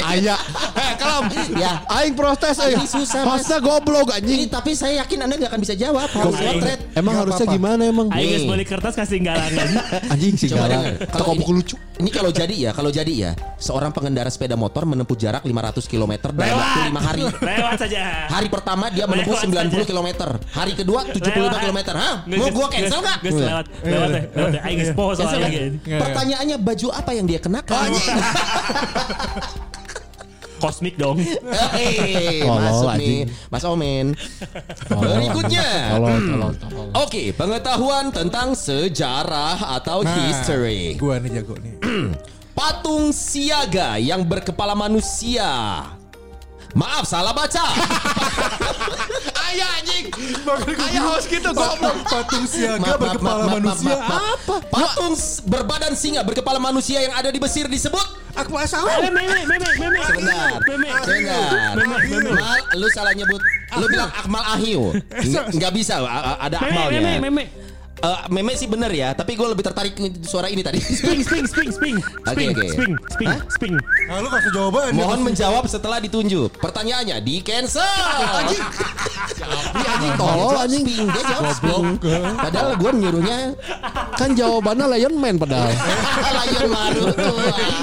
Aya. 0.03 0.37
Eh 0.79 0.93
kalem. 0.95 1.25
Ya. 1.59 1.83
Aing 1.91 2.15
protes 2.15 2.59
euy. 2.63 2.75
Ini 2.75 2.87
susah, 2.87 3.23
Mas. 3.27 3.43
Pasta 3.43 3.59
goblok 3.59 4.15
Ini 4.15 4.19
anjing. 4.19 4.41
tapi 4.47 4.71
saya 4.79 5.03
yakin 5.03 5.27
Anda 5.27 5.35
nggak 5.39 5.51
akan 5.55 5.61
bisa 5.63 5.75
jawab. 5.75 6.07
Harus 6.07 6.35
potret. 6.39 6.79
Emang 6.95 7.15
harusnya 7.19 7.47
gimana 7.51 7.83
emang? 7.87 8.07
Aing 8.15 8.31
geus 8.31 8.45
balik 8.47 8.69
kertas 8.71 8.95
kasih 8.95 9.19
galangan. 9.23 9.69
Anjing 10.15 10.35
sih 10.39 10.51
dengar. 10.51 10.99
Toko 11.15 11.35
ini, 11.35 11.41
buku 11.43 11.53
lucu. 11.59 11.77
Ini 11.99 12.11
kalau 12.15 12.31
jadi 12.31 12.55
ya, 12.55 12.71
kalau 12.71 12.95
jadi 12.95 13.11
ya, 13.11 13.31
seorang 13.59 13.91
pengendara 13.91 14.31
sepeda 14.31 14.55
motor 14.55 14.87
menempuh 14.87 15.19
jarak 15.19 15.43
500 15.43 15.83
km 15.91 16.31
dalam 16.31 16.55
waktu 16.55 16.81
5 16.95 17.09
hari. 17.11 17.23
Lewat 17.27 17.79
saja. 17.83 18.03
Hari 18.31 18.49
pertama 18.49 18.87
dia 18.95 19.05
menempuh 19.11 19.35
Lewat 19.35 19.67
90 19.75 19.83
saja. 19.83 19.91
km. 19.91 20.09
Hari 20.55 20.73
kedua 20.79 21.01
75 21.11 21.59
km. 21.59 21.79
Hah? 21.99 22.15
Mau 22.31 22.49
gua 22.55 22.67
cancel 22.71 23.01
nggak? 23.03 23.19
Geus 23.27 23.39
lewat. 23.43 23.67
Lewat 23.83 24.09
teh. 24.15 24.23
Lewat 24.31 24.51
teh. 24.55 24.61
Aing 24.63 24.79
Cancel 24.95 25.27
soalnya. 25.27 25.61
Pertanyaannya 25.83 26.57
baju 26.63 26.89
apa 26.95 27.11
yang 27.19 27.27
dia 27.27 27.41
kenakan? 27.43 27.91
Kosmik 30.59 30.99
dong. 30.99 31.23
Tolol, 32.43 32.59
masuk 32.63 32.91
nih, 32.99 33.31
Mas 33.49 33.65
Omen. 33.65 34.13
Berikutnya. 34.91 35.97
Tolong. 35.97 36.53
Oke, 36.99 37.33
pengetahuan 37.33 38.11
tentang 38.11 38.53
sejarah 38.59 39.79
atau 39.79 40.03
Nah, 40.03 40.15
history. 40.29 40.95
Gua 40.99 41.19
nih 41.19 41.43
jago 41.43 41.55
nih. 41.59 41.79
Patung 42.55 43.15
siaga 43.15 44.03
yang 44.03 44.27
berkepala 44.27 44.75
manusia. 44.75 45.83
Maaf, 46.75 47.05
salah 47.05 47.33
baca. 47.33 47.65
Ayah 49.49 49.69
anjing. 49.81 50.13
Ayah 50.79 51.03
harus 51.09 51.25
gitu 51.25 51.49
goblok. 51.51 51.97
Patung 52.05 52.45
siaga 52.45 52.77
Maaf, 52.77 52.89
maaf, 52.89 53.01
berkepala 53.01 53.35
maaf, 53.35 53.49
maaf, 53.49 53.57
manusia. 53.57 53.95
maaf, 53.97 54.05
maaf. 54.05 54.39
Apa? 54.39 54.57
Patung 54.69 55.15
berbadan 55.47 55.93
singa 55.97 56.21
berkepala 56.21 56.61
manusia 56.61 57.01
yang 57.01 57.17
ada 57.17 57.33
di 57.33 57.41
Mesir 57.41 57.65
disebut 57.67 58.05
Akmal 58.37 58.63
Eh, 58.63 58.69
salah. 58.69 59.01
Meme, 59.03 59.25
meme, 59.49 59.57
meme. 59.75 60.01
Sebentar. 60.05 60.61
Meme. 60.63 60.89
Sebentar. 61.03 61.73
Meme, 61.75 61.97
meme. 62.07 62.31
Mal, 62.37 62.61
lu 62.77 62.87
salah 62.93 63.13
nyebut. 63.13 63.41
Lu 63.75 63.87
bilang 63.89 64.11
Akmal 64.13 64.45
Ahiu. 64.55 64.95
Nggak 65.27 65.45
nggak 65.57 65.73
bisa, 65.75 65.95
ada 66.39 66.57
Meme, 66.61 66.71
Akmalnya. 66.71 67.01
meme, 67.01 67.19
meme. 67.25 67.45
Eh, 67.99 68.19
meme 68.31 68.55
sih 68.55 68.71
bener 68.71 68.95
ya, 68.95 69.11
tapi 69.11 69.35
gue 69.35 69.43
lebih 69.43 69.67
tertarik 69.67 69.91
suara 70.23 70.47
ini 70.47 70.63
tadi. 70.63 70.79
Sping, 70.79 71.19
sping, 71.21 71.45
sping, 71.51 71.71
sping. 71.75 71.97
Sping, 71.99 72.49
oke. 72.55 72.67
sping, 72.71 72.93
sping, 73.11 73.27
Hah? 73.29 73.41
sping. 73.51 73.75
Nah, 74.07 74.23
lu 74.23 74.29
kasih 74.31 74.51
jawaban. 74.55 74.95
Mohon 74.95 75.21
menjawab 75.27 75.65
setelah 75.67 75.99
ditunjuk. 75.99 76.63
Pertanyaannya 76.63 77.19
di 77.19 77.43
cancel. 77.43 77.83
Anjing. 78.39 78.63
anjing 79.75 80.15
tolol 80.15 80.55
anjing. 80.57 80.85
Sping, 80.87 81.09
dia 81.11 81.23
jawab 81.27 81.51
sping. 81.53 81.87
Padahal 82.39 82.71
gue 82.79 82.91
nyuruhnya 82.93 83.39
Kan 84.15 84.35
jawabannya 84.35 84.87
Lion 84.95 85.15
Man 85.15 85.35
padahal. 85.39 85.71
Lion 86.39 86.67
Maru. 86.71 87.03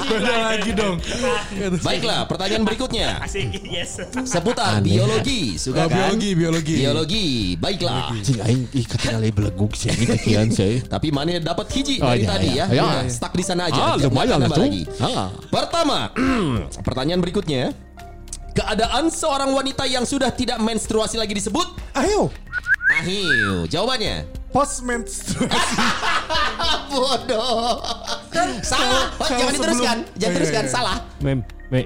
Beda 0.06 0.34
lagi 0.48 0.70
dong. 0.72 0.96
Baiklah, 1.80 2.24
pertanyaan 2.24 2.64
berikutnya. 2.64 3.20
Seputar 4.24 4.80
Aneh. 4.80 4.96
biologi, 4.96 5.56
suka 5.56 5.84
Oh, 5.86 5.88
kan? 5.88 6.16
biologi, 6.16 6.30
biologi. 6.32 6.74
Biologi, 6.80 7.26
baiklah. 7.56 8.12
Aing 8.44 8.64
ih 8.72 8.84
ketinggalan 8.84 9.28
beleguk 9.32 9.72
sih 9.76 10.05
kekian 10.08 10.48
sih. 10.48 10.80
Tapi 10.80 11.10
mana 11.10 11.36
dapat 11.36 11.66
hiji 11.70 11.98
Oh, 11.98 12.08
dari 12.08 12.22
iya, 12.22 12.28
tadi 12.28 12.48
iya. 12.48 12.64
ya. 12.66 12.84
Iya. 13.02 13.10
Stuck 13.10 13.32
di 13.32 13.42
sana 13.42 13.66
aja. 13.66 13.76
Ah, 13.76 13.94
lumayan 13.96 14.40
tuh. 14.46 14.56
lagi. 14.56 14.82
Ah. 14.96 15.28
Pertama, 15.46 16.10
pertanyaan 16.86 17.18
berikutnya. 17.18 17.74
Keadaan 18.52 19.12
seorang 19.12 19.52
wanita 19.52 19.84
yang 19.84 20.02
sudah 20.02 20.32
tidak 20.32 20.56
menstruasi 20.56 21.20
lagi 21.20 21.36
disebut 21.36 21.68
Ayo. 21.92 22.32
Ahiu. 22.88 23.68
Jawabannya 23.68 24.24
Post 24.48 24.80
menstruasi. 24.80 25.44
bodoh. 26.88 27.76
Salah. 28.62 29.12
Oh, 29.14 29.28
jangan 29.28 29.52
diteruskan. 29.52 29.96
sebelum- 30.00 30.16
Jangan 30.16 30.32
Iya, 30.32 30.36
teruskan. 30.40 30.64
iya. 30.64 30.72
Salah. 30.72 30.96
Mem, 31.20 31.44
me. 31.68 31.80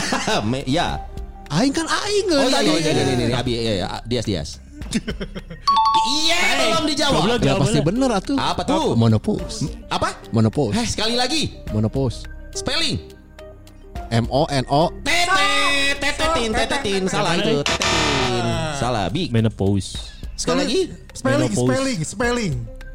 Me- 0.50 0.64
ya. 0.64 0.96
Aing 1.52 1.70
kan 1.70 1.84
aing 1.84 2.26
Oh 2.32 2.40
iya, 2.40 2.56
tadi. 2.56 2.66
iya, 2.66 2.78
iya, 2.80 2.92
iya, 3.04 3.14
iya, 3.20 3.36
Abi, 3.36 3.52
iya, 3.52 3.72
iya, 3.76 3.86
Dias, 4.02 4.24
Dias. 4.24 4.50
Iya, 6.04 6.40
belum 6.60 6.84
dijawab. 6.86 7.20
goblok. 7.24 7.40
Ya 7.42 7.54
pasti 7.56 7.80
bener 7.80 8.10
atuh. 8.12 8.36
Apa 8.38 8.62
tuh? 8.62 8.94
Monopause. 8.94 9.66
Apa? 9.88 10.14
Monopause. 10.30 10.76
Eh, 10.76 10.86
sekali 10.86 11.14
lagi. 11.16 11.56
Monopause. 11.72 12.28
Spelling. 12.54 13.00
M 14.12 14.30
O 14.30 14.46
N 14.46 14.62
O 14.70 14.92
Tetet, 15.02 15.98
tetetin, 15.98 16.50
tetetin. 16.54 17.02
Salah 17.10 17.34
itu, 17.40 17.64
tetetin. 17.64 18.44
Salah, 18.78 19.04
Bi. 19.10 19.32
Menopause. 19.32 19.96
Sekali 20.36 20.58
lagi. 20.66 20.80
Spelling, 21.14 21.52
spelling, 21.54 22.00
spelling. 22.04 22.54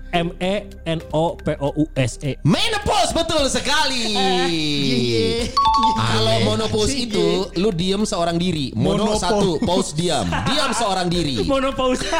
M 0.10 0.34
E 0.40 0.66
N 0.86 1.00
O 1.14 1.38
P 1.38 1.54
O 1.62 1.70
U 1.76 1.86
S 1.94 2.18
E. 2.22 2.34
Menopause 2.42 3.14
betul 3.14 3.46
sekali. 3.46 4.18
Kalau 6.00 6.36
monopause 6.44 6.96
itu 6.96 7.50
lu 7.56 7.70
diem 7.70 8.02
seorang 8.04 8.36
diri. 8.36 8.72
Mono 8.74 9.06
Monopo. 9.06 9.20
satu, 9.20 9.50
pause 9.62 9.94
diam. 9.94 10.26
Diam 10.50 10.72
seorang 10.72 11.08
diri. 11.08 11.46
Monopause. 11.46 12.06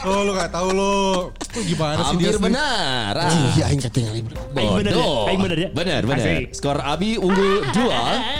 Oh, 0.00 0.24
lu 0.24 0.32
gak 0.32 0.48
tahu 0.48 0.72
lu. 0.72 1.28
Lu 1.28 1.60
Gimana 1.60 2.00
sih 2.08 2.16
dia? 2.16 2.32
Hampir 2.32 2.36
benar. 2.40 3.12
Ah. 3.20 3.52
Iya 3.52 3.68
aing 3.68 3.84
ketinggalan. 3.84 4.32
Aing 4.56 4.72
bener 4.72 4.92
ya? 4.96 4.96
Bodoh. 4.96 5.28
Aing 5.28 5.40
bener 5.44 5.58
ya? 5.60 5.68
Benar, 5.76 6.00
benar. 6.08 6.24
Asik. 6.24 6.56
Skor 6.56 6.80
Abi 6.80 7.20
unggul 7.20 7.60
2, 7.68 7.84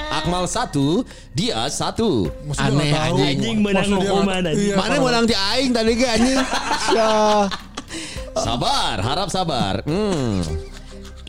Akmal 0.09 0.49
1, 0.49 1.05
dia 1.37 1.69
1. 1.69 2.57
Aneh, 2.57 2.97
anjing. 2.97 3.37
Anjing 3.45 3.59
menang 3.61 3.93
hukuman 3.93 4.41
anjing. 4.41 4.73
Iya, 4.73 4.75
Mana 4.81 4.89
kalau- 4.89 5.05
menang 5.05 5.25
di 5.29 5.37
aing 5.37 5.71
tadi 5.77 5.93
ge 6.01 6.07
anjing. 6.09 6.41
Ya. 6.97 7.13
Sabar, 8.35 9.03
harap 9.03 9.29
sabar. 9.29 9.83
Hmm. 9.85 10.43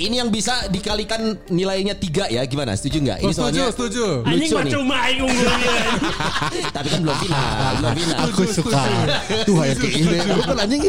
Ini 0.01 0.17
yang 0.17 0.33
bisa 0.33 0.65
dikalikan 0.73 1.37
nilainya 1.53 1.93
3 1.93 2.33
ya, 2.33 2.41
gimana? 2.49 2.73
Setuju 2.73 3.05
nggak? 3.05 3.17
Ini 3.21 3.27
Oh, 3.27 3.29
setuju, 3.29 3.37
soalnya 3.37 3.65
setuju. 3.69 4.05
Anjing 4.25 4.49
lucu 4.49 4.57
nih. 4.65 4.73
cuma 4.73 4.95
aing 5.05 5.21
unggulnya. 5.21 5.57
Tapi 6.75 6.87
kan 6.89 6.99
belum 7.05 7.17
final, 7.21 7.71
belum 7.77 7.93
final. 7.93 8.17
Aku 8.25 8.41
suka. 8.49 8.81
Tuh 9.45 9.55
hayang 9.61 9.77
ke 9.77 9.87
ini. 9.93 10.17
Aku 10.17 10.41
kan 10.41 10.57
anjing. 10.57 10.81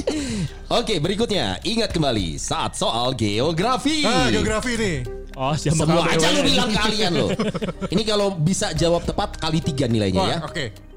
Oke, 0.73 0.95
berikutnya. 0.97 1.61
Ingat 1.61 1.90
kembali 1.92 2.40
saat 2.40 2.73
soal 2.73 3.12
geografi. 3.12 4.00
Ah, 4.07 4.33
geografi 4.33 4.81
nih. 4.81 4.97
Oh, 5.37 5.52
siapa 5.57 5.85
Semua 5.85 6.04
aja 6.09 6.28
lu 6.33 6.40
bilang 6.45 6.71
kalian 6.73 7.12
loh. 7.12 7.31
Ini 7.92 8.02
kalau 8.04 8.33
bisa 8.33 8.73
jawab 8.73 9.04
tepat 9.04 9.37
kali 9.37 9.61
tiga 9.61 9.92
nilainya 9.92 10.23
ya. 10.25 10.38
Oke. 10.40 10.92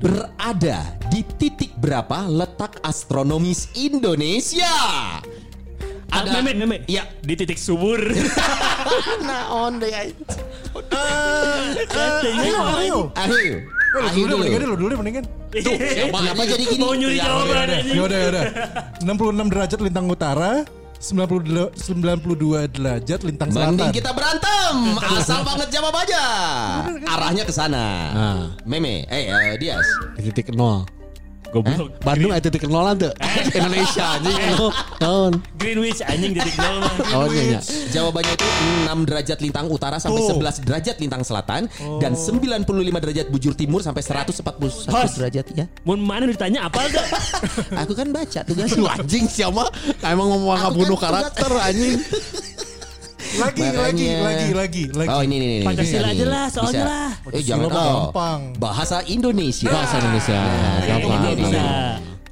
Berada 0.00 0.80
di 1.06 1.20
titik 1.36 1.76
berapa 1.76 2.24
letak 2.24 2.80
astronomis 2.80 3.68
Indonesia? 3.76 4.72
Ah, 6.08 6.24
Meme, 6.24 6.56
meme. 6.56 6.76
Ya. 6.88 7.04
Di 7.20 7.36
titik 7.36 7.54
subur. 7.54 8.00
Naon 9.28 9.76
deh. 9.76 9.92
Katanya 11.84 12.40
Ayo, 12.40 12.56
mah. 12.56 12.80
ayo. 12.80 12.98
Akhir. 13.12 13.52
Eh, 13.52 13.58
lu 13.90 13.98
Akhir 14.00 14.24
dulu, 14.24 14.32
dulu. 14.32 14.40
mendingan 14.40 14.60
dulu 14.72 14.88
deh, 14.88 14.98
mendingan. 14.98 15.24
Tuh, 15.50 15.76
kenapa 16.16 16.42
jadi 16.48 16.64
gini? 16.64 16.80
Mau 16.80 16.94
nyuri 16.94 17.14
Ya, 17.14 17.24
jawaban 17.26 17.44
udah, 17.44 17.60
anjing. 17.76 17.92
ya 17.92 18.02
udah, 18.02 18.18
ya 18.18 18.28
udah. 18.32 18.44
66 19.04 19.52
derajat 19.52 19.78
lintang 19.82 20.06
utara, 20.08 20.52
92, 21.00 21.72
92 21.80 22.76
derajat 22.76 23.20
lintang 23.24 23.48
selatan. 23.48 23.72
Mending 23.72 23.92
kita 23.96 24.12
berantem. 24.12 24.74
Asal 25.16 25.40
banget 25.48 25.72
jawab 25.72 25.96
aja. 25.96 26.24
Arahnya 27.08 27.48
ke 27.48 27.52
sana. 27.56 27.84
Nah. 28.12 28.40
Meme, 28.68 29.08
eh 29.08 29.32
eh, 29.32 29.56
Dias. 29.56 29.88
Titik 30.20 30.52
nol. 30.52 30.99
Goblok. 31.50 31.90
Bandung 32.00 32.30
ada 32.30 32.46
titik 32.46 32.70
nol 32.70 32.94
tuh. 32.94 33.12
Indonesia 33.58 34.04
anjing. 34.16 34.36
Naon? 35.02 35.32
Greenwich 35.58 36.00
anjing 36.06 36.32
titik 36.34 36.56
nol 36.56 36.78
mah. 36.82 36.94
Oh 37.10 37.26
iya. 37.26 37.58
iya. 37.58 37.60
Jawabannya 37.90 38.38
itu 38.38 38.46
6 38.86 39.08
derajat 39.10 39.38
lintang 39.42 39.66
utara 39.66 39.98
sampai 39.98 40.22
11 40.22 40.62
derajat 40.62 40.96
lintang 41.02 41.22
selatan 41.26 41.66
dan 41.98 42.14
95 42.14 42.70
derajat 43.02 43.26
bujur 43.34 43.52
timur 43.58 43.82
sampai 43.82 44.00
141 44.06 44.94
Hos. 44.94 45.12
derajat 45.18 45.46
ya. 45.52 45.66
Mau 45.82 45.98
mana 45.98 46.30
ditanya 46.30 46.70
apa 46.70 46.86
enggak? 46.86 47.06
Aku 47.82 47.92
kan 47.98 48.14
baca 48.14 48.40
tugas. 48.46 48.70
Lu 48.78 48.86
anjing 48.86 49.26
siapa? 49.26 49.66
Emang 50.06 50.30
mau 50.38 50.54
Aku 50.54 50.78
bunuh 50.86 50.96
kan 50.96 51.18
karakter 51.18 51.50
anjing. 51.58 51.98
Lagi, 53.30 53.62
lagi, 53.62 54.06
lagi, 54.10 54.48
lagi, 54.50 54.82
lagi. 54.90 55.08
Oh 55.08 55.22
ini 55.22 55.34
ini 55.36 55.46
ini. 55.52 55.58
Pancasila 55.62 56.02
aja 56.04 56.16
nih. 56.16 56.26
lah, 56.26 56.46
soalnya 56.48 56.82
lah. 56.82 57.10
Eh 57.30 57.42
jangan 57.42 57.68
gampang. 57.68 58.40
Bahasa 58.56 58.96
Indonesia. 59.06 59.70
Bahasa 59.70 59.94
Indonesia. 59.98 60.40
Gampang. 60.82 61.20
Ini 61.20 61.30
bisa. 61.36 61.62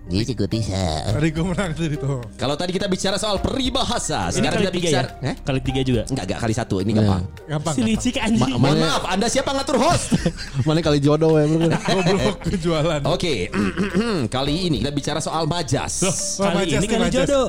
Ini 0.09 0.25
juga 0.25 0.45
bisa. 0.49 0.83
Tadi 1.07 1.29
gue 1.29 1.45
menang 1.45 1.71
tadi 1.71 1.95
tuh. 1.95 2.19
Kalau 2.35 2.57
tadi 2.57 2.73
kita 2.73 2.89
bicara 2.89 3.15
soal 3.15 3.37
peribahasa, 3.39 4.27
Ini 4.27 4.41
sekarang 4.41 4.57
kali 4.57 4.65
kita 4.65 4.73
tiga 4.73 4.89
bicara. 4.89 5.09
ya? 5.15 5.29
Eh? 5.29 5.35
Kali 5.39 5.61
tiga 5.61 5.81
juga. 5.83 6.03
Enggak, 6.09 6.25
enggak 6.25 6.39
kali 6.41 6.55
satu. 6.57 6.77
Ini 6.79 6.89
Iya. 6.89 6.97
gampang. 6.99 7.23
Gampang. 7.47 7.75
Si 7.77 7.81
licik 7.85 8.17
anjing. 8.17 8.41
Ma- 8.41 8.59
Mohon 8.59 8.79
maaf, 8.83 9.03
Anda 9.07 9.27
siapa 9.29 9.51
ngatur 9.53 9.77
host? 9.79 10.09
Mana 10.67 10.81
kali 10.81 10.99
jodoh 10.99 11.37
ya? 11.37 11.45
Goblok 11.93 12.37
kejualan. 12.43 13.01
Oke, 13.05 13.53
kali 14.35 14.55
ini 14.67 14.77
kita 14.81 14.91
bicara 14.91 15.21
soal 15.21 15.45
majas. 15.45 16.03
Wah, 16.41 16.51
Kali 16.51 16.57
Majas 16.59 16.73
ini 16.73 16.81
nih, 16.81 16.89
kali 16.91 17.03
Majas. 17.05 17.21
jodoh. 17.23 17.49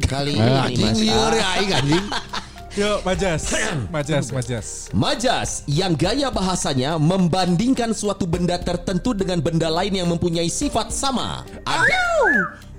Kali 0.00 0.32
Eh, 0.32 0.66
ini 0.70 0.80
Mas. 0.80 0.96
liur 0.96 1.32
ya 1.34 1.46
aing 1.54 1.72
anjing. 1.74 2.06
Yuk, 2.78 3.02
Majas. 3.02 3.50
Majas, 3.90 4.30
Majas. 4.30 4.66
Majas 4.94 5.66
yang 5.66 5.98
gaya 5.98 6.30
bahasanya 6.30 7.02
membandingkan 7.02 7.90
suatu 7.90 8.30
benda 8.30 8.62
tertentu 8.62 9.10
dengan 9.10 9.42
benda 9.42 9.66
lain 9.66 9.98
yang 9.98 10.06
mempunyai 10.06 10.46
sifat 10.46 10.94
sama. 10.94 11.42
Ada 11.66 12.06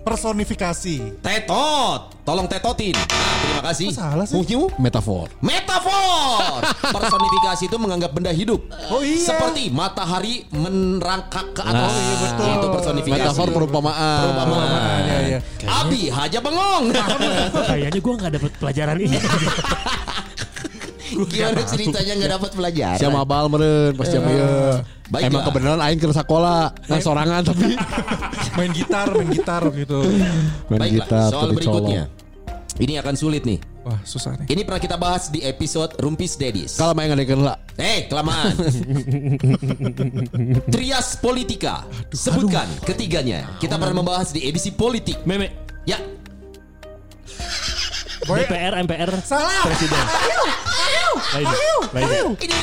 Personifikasi. 0.01 1.22
tetot, 1.22 2.01
tolong 2.25 2.50
tetotin. 2.50 2.98
Nah, 2.98 3.36
terima 3.46 3.62
kasih. 3.70 3.88
Kok 3.93 3.98
salah 4.01 4.25
sih? 4.25 4.34
Muhyu. 4.34 4.65
Metafor. 4.81 5.29
Metafor. 5.46 6.65
Personifikasi 6.89 7.63
itu 7.70 7.77
menganggap 7.77 8.10
benda 8.10 8.34
hidup. 8.34 8.65
Oh 8.89 9.05
iya. 9.05 9.22
Seperti 9.22 9.70
matahari 9.70 10.50
menerangkak 10.50 11.53
ke 11.53 11.62
atas. 11.62 11.93
Nah, 11.93 12.01
iya, 12.01 12.15
betul. 12.17 12.50
Itu 12.50 12.67
personifikasi. 12.74 13.22
Metafor 13.29 13.48
perumpamaan. 13.53 14.20
Perumpamaan. 14.25 15.00
Ya, 15.05 15.20
ya. 15.38 15.39
Abi 15.70 16.10
haja 16.10 16.39
bengong. 16.41 16.84
Kayaknya 17.70 18.00
gue 18.01 18.13
nggak 18.17 18.31
dapet 18.41 18.51
pelajaran 18.58 18.98
ini. 18.98 19.17
Gimana 21.12 21.62
ceritanya 21.68 22.13
nggak 22.18 22.32
dapat 22.39 22.50
pelajaran? 22.56 23.00
Siapa 23.00 23.13
mabal 23.13 23.46
meren 23.51 23.91
pas 23.96 24.08
jam 24.08 24.24
ieu. 24.24 24.80
Baiklah. 25.12 25.27
Emang 25.27 25.44
kebenaran 25.44 25.82
aing 25.84 26.00
ke 26.00 26.08
sekolah. 26.08 26.62
Nah 26.88 27.00
sorangan 27.03 27.41
tapi 27.44 27.75
Main 28.58 28.72
gitar, 28.75 29.08
main 29.15 29.32
gitar 29.32 29.63
gitu. 29.72 30.00
main 30.68 30.80
Baiklah, 30.84 31.08
gitar 31.08 31.30
soal 31.32 31.48
tapi 31.51 31.56
berikutnya. 31.63 32.03
colong. 32.08 32.80
Ini 32.82 32.94
akan 33.03 33.15
sulit 33.15 33.44
nih. 33.46 33.60
Wah, 33.82 34.00
susah 34.06 34.38
nih. 34.38 34.48
Ini 34.51 34.62
pernah 34.63 34.82
kita 34.82 34.98
bahas 35.00 35.32
di 35.32 35.41
episode 35.41 35.96
Rumpis 35.98 36.36
Dedis. 36.36 36.77
Kalau 36.77 36.94
main 36.94 37.10
ngadekeun 37.12 37.44
lah. 37.44 37.58
Eh, 37.77 38.06
kelamaan. 38.12 38.53
Trias 40.74 41.18
Politika. 41.18 41.86
Sebutkan 42.12 42.68
ketiganya. 42.84 43.58
Kita 43.58 43.80
pernah 43.80 44.03
membahas 44.03 44.34
di 44.34 44.46
edisi 44.46 44.74
politik. 44.74 45.24
Meme. 45.25 45.50
Ya, 45.82 45.98
DPR, 48.22 48.74
MPR, 48.86 49.10
salah. 49.25 49.66
Presiden. 49.66 49.98
Lain. 51.32 51.48
Lain. 51.94 52.38
ini 52.38 52.58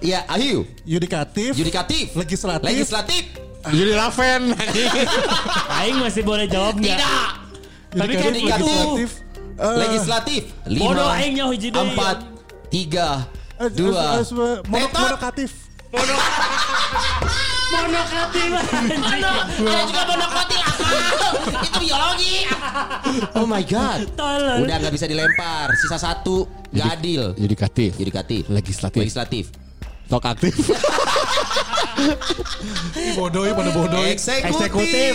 Ya, 0.00 0.24
Ahiu. 0.28 0.64
Yudikatif. 0.84 1.56
Yudikatif. 1.56 2.12
Legislatif. 2.14 2.64
Legislatif. 2.64 3.24
Jadi 3.60 3.92
Raven. 3.92 4.42
Aing 5.80 5.96
masih 6.00 6.22
boleh 6.24 6.48
jawab 6.48 6.80
nggak? 6.80 6.96
Tidak. 6.96 7.28
Tapi 7.90 8.12
kan 8.16 8.32
Yudikatif, 8.32 8.64
legislatif. 8.64 9.10
Eh, 9.60 9.76
Legislatif. 9.76 10.42
Lima. 10.64 10.80
Bodoh 10.80 11.08
aing 11.12 11.34
deui. 11.36 11.56
Empat. 11.68 12.16
Tiga. 12.70 13.08
eh, 13.60 13.68
Dua. 13.68 14.16
eh, 14.16 14.24
eh, 14.24 14.58
mono- 17.90 18.06
Tetot. 18.06 18.28
Monokatif. 18.30 18.48
Monokratif 18.48 18.98
anjing. 19.02 19.42
Ada 19.60 19.82
juga 19.84 20.02
monokoti 20.06 20.56
Itu 21.60 21.78
biologi. 21.78 22.36
Oh 23.34 23.46
my 23.46 23.62
god. 23.64 23.98
Tolol. 24.14 24.58
Udah 24.64 24.76
nggak 24.78 24.92
bisa 24.94 25.06
dilempar. 25.06 25.66
Sisa 25.76 25.98
satu. 25.98 26.46
Gak 26.70 26.98
adil. 26.98 27.34
Yudikatif. 27.36 27.98
Yudikatif. 27.98 28.46
Legislatif. 28.46 29.00
Legislatif. 29.00 29.44
Tok 30.06 30.26
aktif. 30.26 30.54
Bodoh, 33.12 33.44
ih, 33.44 33.52
pada 33.52 33.70
bodoh. 33.70 34.02
Eksekutif. 34.02 34.48
Eksekutif. 34.50 35.12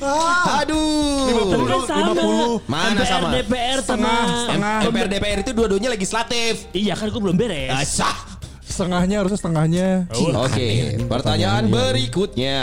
Ah, 0.00 0.62
Aduh. 0.62 1.26
Tapi 1.44 1.64
kan 1.66 1.80
sama. 1.84 2.12
50. 2.14 2.70
Mana 2.70 2.90
MPR, 2.94 3.06
sama? 3.06 3.28
DPR 3.34 3.78
sama. 3.82 4.06
Setengah, 4.06 4.24
setengah. 4.38 4.76
MPR 4.86 5.08
DPR 5.10 5.38
itu 5.42 5.52
dua-duanya 5.52 5.90
legislatif. 5.92 6.52
Iya 6.72 6.94
kan 6.94 7.10
gue 7.10 7.20
belum 7.20 7.36
beres. 7.36 7.74
Asah. 7.74 8.35
Setengahnya 8.76 9.16
harusnya 9.24 9.40
setengahnya. 9.40 9.86
Oke, 10.12 10.68
pertanyaan 11.08 11.64
berikutnya. 11.66 12.60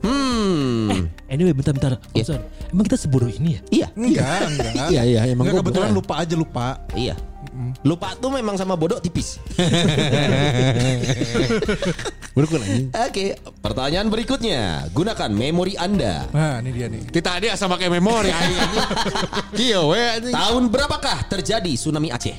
Hmm. 0.00 1.12
Anyway, 1.28 1.52
bentar-bentar. 1.52 2.00
Iya. 2.12 2.24
Sorry. 2.26 2.42
Emang 2.72 2.84
kita 2.88 2.96
sebodoh 2.96 3.28
ini 3.28 3.56
ya? 3.56 3.60
Iya, 3.68 3.86
Enggak, 3.92 4.40
enggak. 4.48 4.88
Iya, 4.88 5.02
iya, 5.04 5.20
emang 5.28 5.44
Enggak, 5.44 5.60
kebetulan 5.60 5.88
bener. 5.92 5.98
lupa 6.00 6.14
aja 6.16 6.34
lupa. 6.34 6.68
iya. 6.96 7.14
Lupa 7.84 8.16
tuh 8.16 8.32
memang 8.32 8.56
sama 8.56 8.74
bodoh 8.74 8.96
tipis. 8.96 9.36
Berukun 12.32 12.64
anjing. 12.64 12.88
Oke, 12.96 13.36
pertanyaan 13.60 14.08
berikutnya. 14.08 14.88
Gunakan 14.90 15.28
memori 15.28 15.76
Anda. 15.76 16.26
Nah, 16.32 16.64
ini 16.64 16.70
dia 16.72 16.88
nih. 16.88 17.12
Kita 17.12 17.36
dia 17.38 17.52
sama 17.54 17.76
kayak 17.76 17.92
memori 17.92 18.32
anjing. 18.40 18.72
Tahun 20.32 20.62
berapakah 20.68 21.28
terjadi 21.28 21.72
tsunami 21.76 22.08
Aceh? 22.08 22.34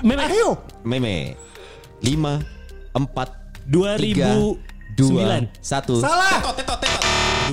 Meme. 0.00 0.24
Ayo. 0.24 0.56
Meme. 0.84 1.36
5 2.02 2.40
4 2.94 3.46
2009. 3.68 4.56
2 4.96 5.12
1 5.12 5.48
Salah. 6.00 6.40
Tetot 6.40 6.54
tetot 6.56 6.78
tetot. 6.80 7.02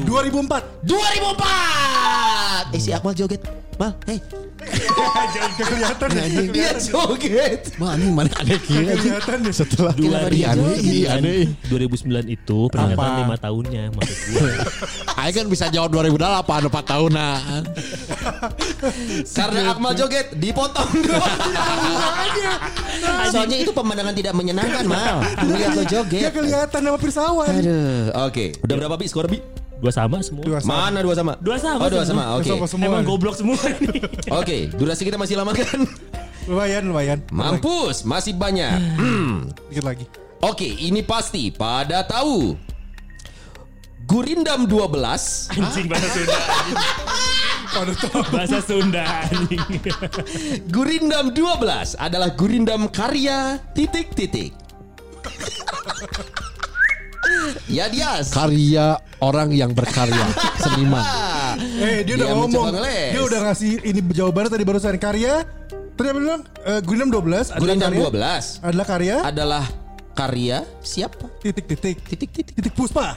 2004. 0.08 0.64
2004. 0.88 2.72
Eh 2.74 2.80
si 2.80 2.90
Akmal 2.96 3.14
joget. 3.18 3.42
Mal, 3.80 3.92
hey. 4.06 4.20
Jangan 5.34 5.52
kelihatan 5.58 6.08
ya. 6.14 6.24
Dia 6.54 6.72
joget. 6.78 7.74
Mah 7.82 7.98
anjing 7.98 8.14
mana 8.14 8.30
ada 8.38 8.54
anjing. 8.54 8.62
Kelihatan 8.64 9.38
ya. 9.44 9.52
Setelah 9.52 9.94
dia 10.30 10.54
aneh, 10.54 10.78
iya 10.80 11.08
aneh. 11.18 11.50
2009 11.68 12.30
itu 12.30 12.70
peringatan 12.70 12.96
Apa? 12.96 13.20
lima 13.26 13.36
tahunnya 13.36 13.84
maksud 13.92 14.18
gue. 14.30 14.52
Aing 15.20 15.36
kan 15.36 15.46
bisa 15.50 15.66
jawab 15.68 15.90
2008 15.92 16.70
4 16.70 16.86
tahun 16.86 17.12
nah. 17.12 17.40
Karena 19.26 19.60
Akmal 19.74 19.96
joget 19.96 20.36
dipotong 20.38 20.92
Soalnya 23.34 23.58
itu 23.58 23.72
pemandangan 23.74 24.14
tidak 24.14 24.34
menyenangkan 24.38 24.86
Mal. 24.86 25.18
Melihat 25.44 25.72
lo 25.74 25.84
Dia 25.84 25.92
joget. 26.04 26.32
kelihatan 26.32 26.80
sama 26.84 26.98
pirsawan. 27.00 27.50
Aduh, 27.50 28.14
oke. 28.30 28.46
Udah 28.64 28.76
berapa 28.78 28.96
bi 29.00 29.06
skor 29.10 29.28
bi? 29.28 29.40
Dua 29.84 29.92
sama 29.92 30.24
semua. 30.24 30.44
Dua 30.48 30.60
sama. 30.64 30.88
Mana 30.88 31.00
dua 31.04 31.12
sama? 31.12 31.34
Dua 31.44 31.58
sama 31.60 31.84
Oh 31.84 31.90
dua 31.92 32.04
sama. 32.08 32.24
Oke. 32.40 32.48
Dua 32.48 32.56
sama 32.56 32.68
semua. 32.72 32.88
Emang 32.88 33.04
goblok 33.04 33.36
semua 33.36 33.60
ini. 33.68 34.00
Oke, 34.40 34.72
durasi 34.72 35.04
kita 35.04 35.20
masih 35.20 35.36
lama 35.36 35.52
kan? 35.52 35.84
Lumayan, 36.48 36.88
lumayan. 36.88 37.20
Mampus, 37.28 38.08
masih 38.08 38.32
banyak. 38.36 38.80
Hmm. 38.96 39.52
Dikit 39.68 39.84
lagi. 39.84 40.08
Oke, 40.40 40.68
ini 40.68 41.04
pasti 41.04 41.52
pada 41.52 42.00
tahu. 42.08 42.56
Gurindam 44.04 44.68
12 44.68 45.56
Anjing 45.56 45.88
bahasa 45.88 46.08
Sunda. 46.12 46.40
Waduh, 47.80 47.96
tuh. 47.96 48.24
Bahasa 48.32 48.60
Sunda 48.64 49.04
anjing. 49.28 49.64
Gurindam 50.68 51.32
12 51.32 51.96
adalah 52.00 52.30
gurindam 52.36 52.88
karya 52.92 53.60
titik-titik. 53.72 54.52
Ya 57.68 57.88
Dias. 57.88 58.32
Karya 58.32 58.98
orang 59.20 59.50
yang 59.52 59.72
berkarya, 59.72 60.26
seniman. 60.64 61.04
Eh, 61.80 62.04
dia 62.04 62.14
udah 62.20 62.30
ngomong. 62.36 62.66
Dia 62.84 63.22
udah 63.22 63.40
ngasih 63.50 63.84
ini 63.84 64.00
jawabannya 64.12 64.50
tadi 64.52 64.64
barusan 64.66 64.98
karya. 65.00 65.44
Tadi 65.94 66.08
apa 66.10 66.20
bilang? 66.20 66.42
Eh, 66.66 66.80
Gurindam 66.82 67.10
12 67.14 67.54
adalah 67.54 67.60
Gurindam 67.62 67.92
karya. 67.94 68.04
12 68.10 68.66
Adalah 68.66 68.86
karya 68.90 69.16
adalah 69.22 69.64
karya 70.14 70.58
siapa? 70.82 71.26
titik-titik. 71.42 72.02
Titik-titik. 72.02 72.54
Titik 72.58 72.74
puspa. 72.74 73.14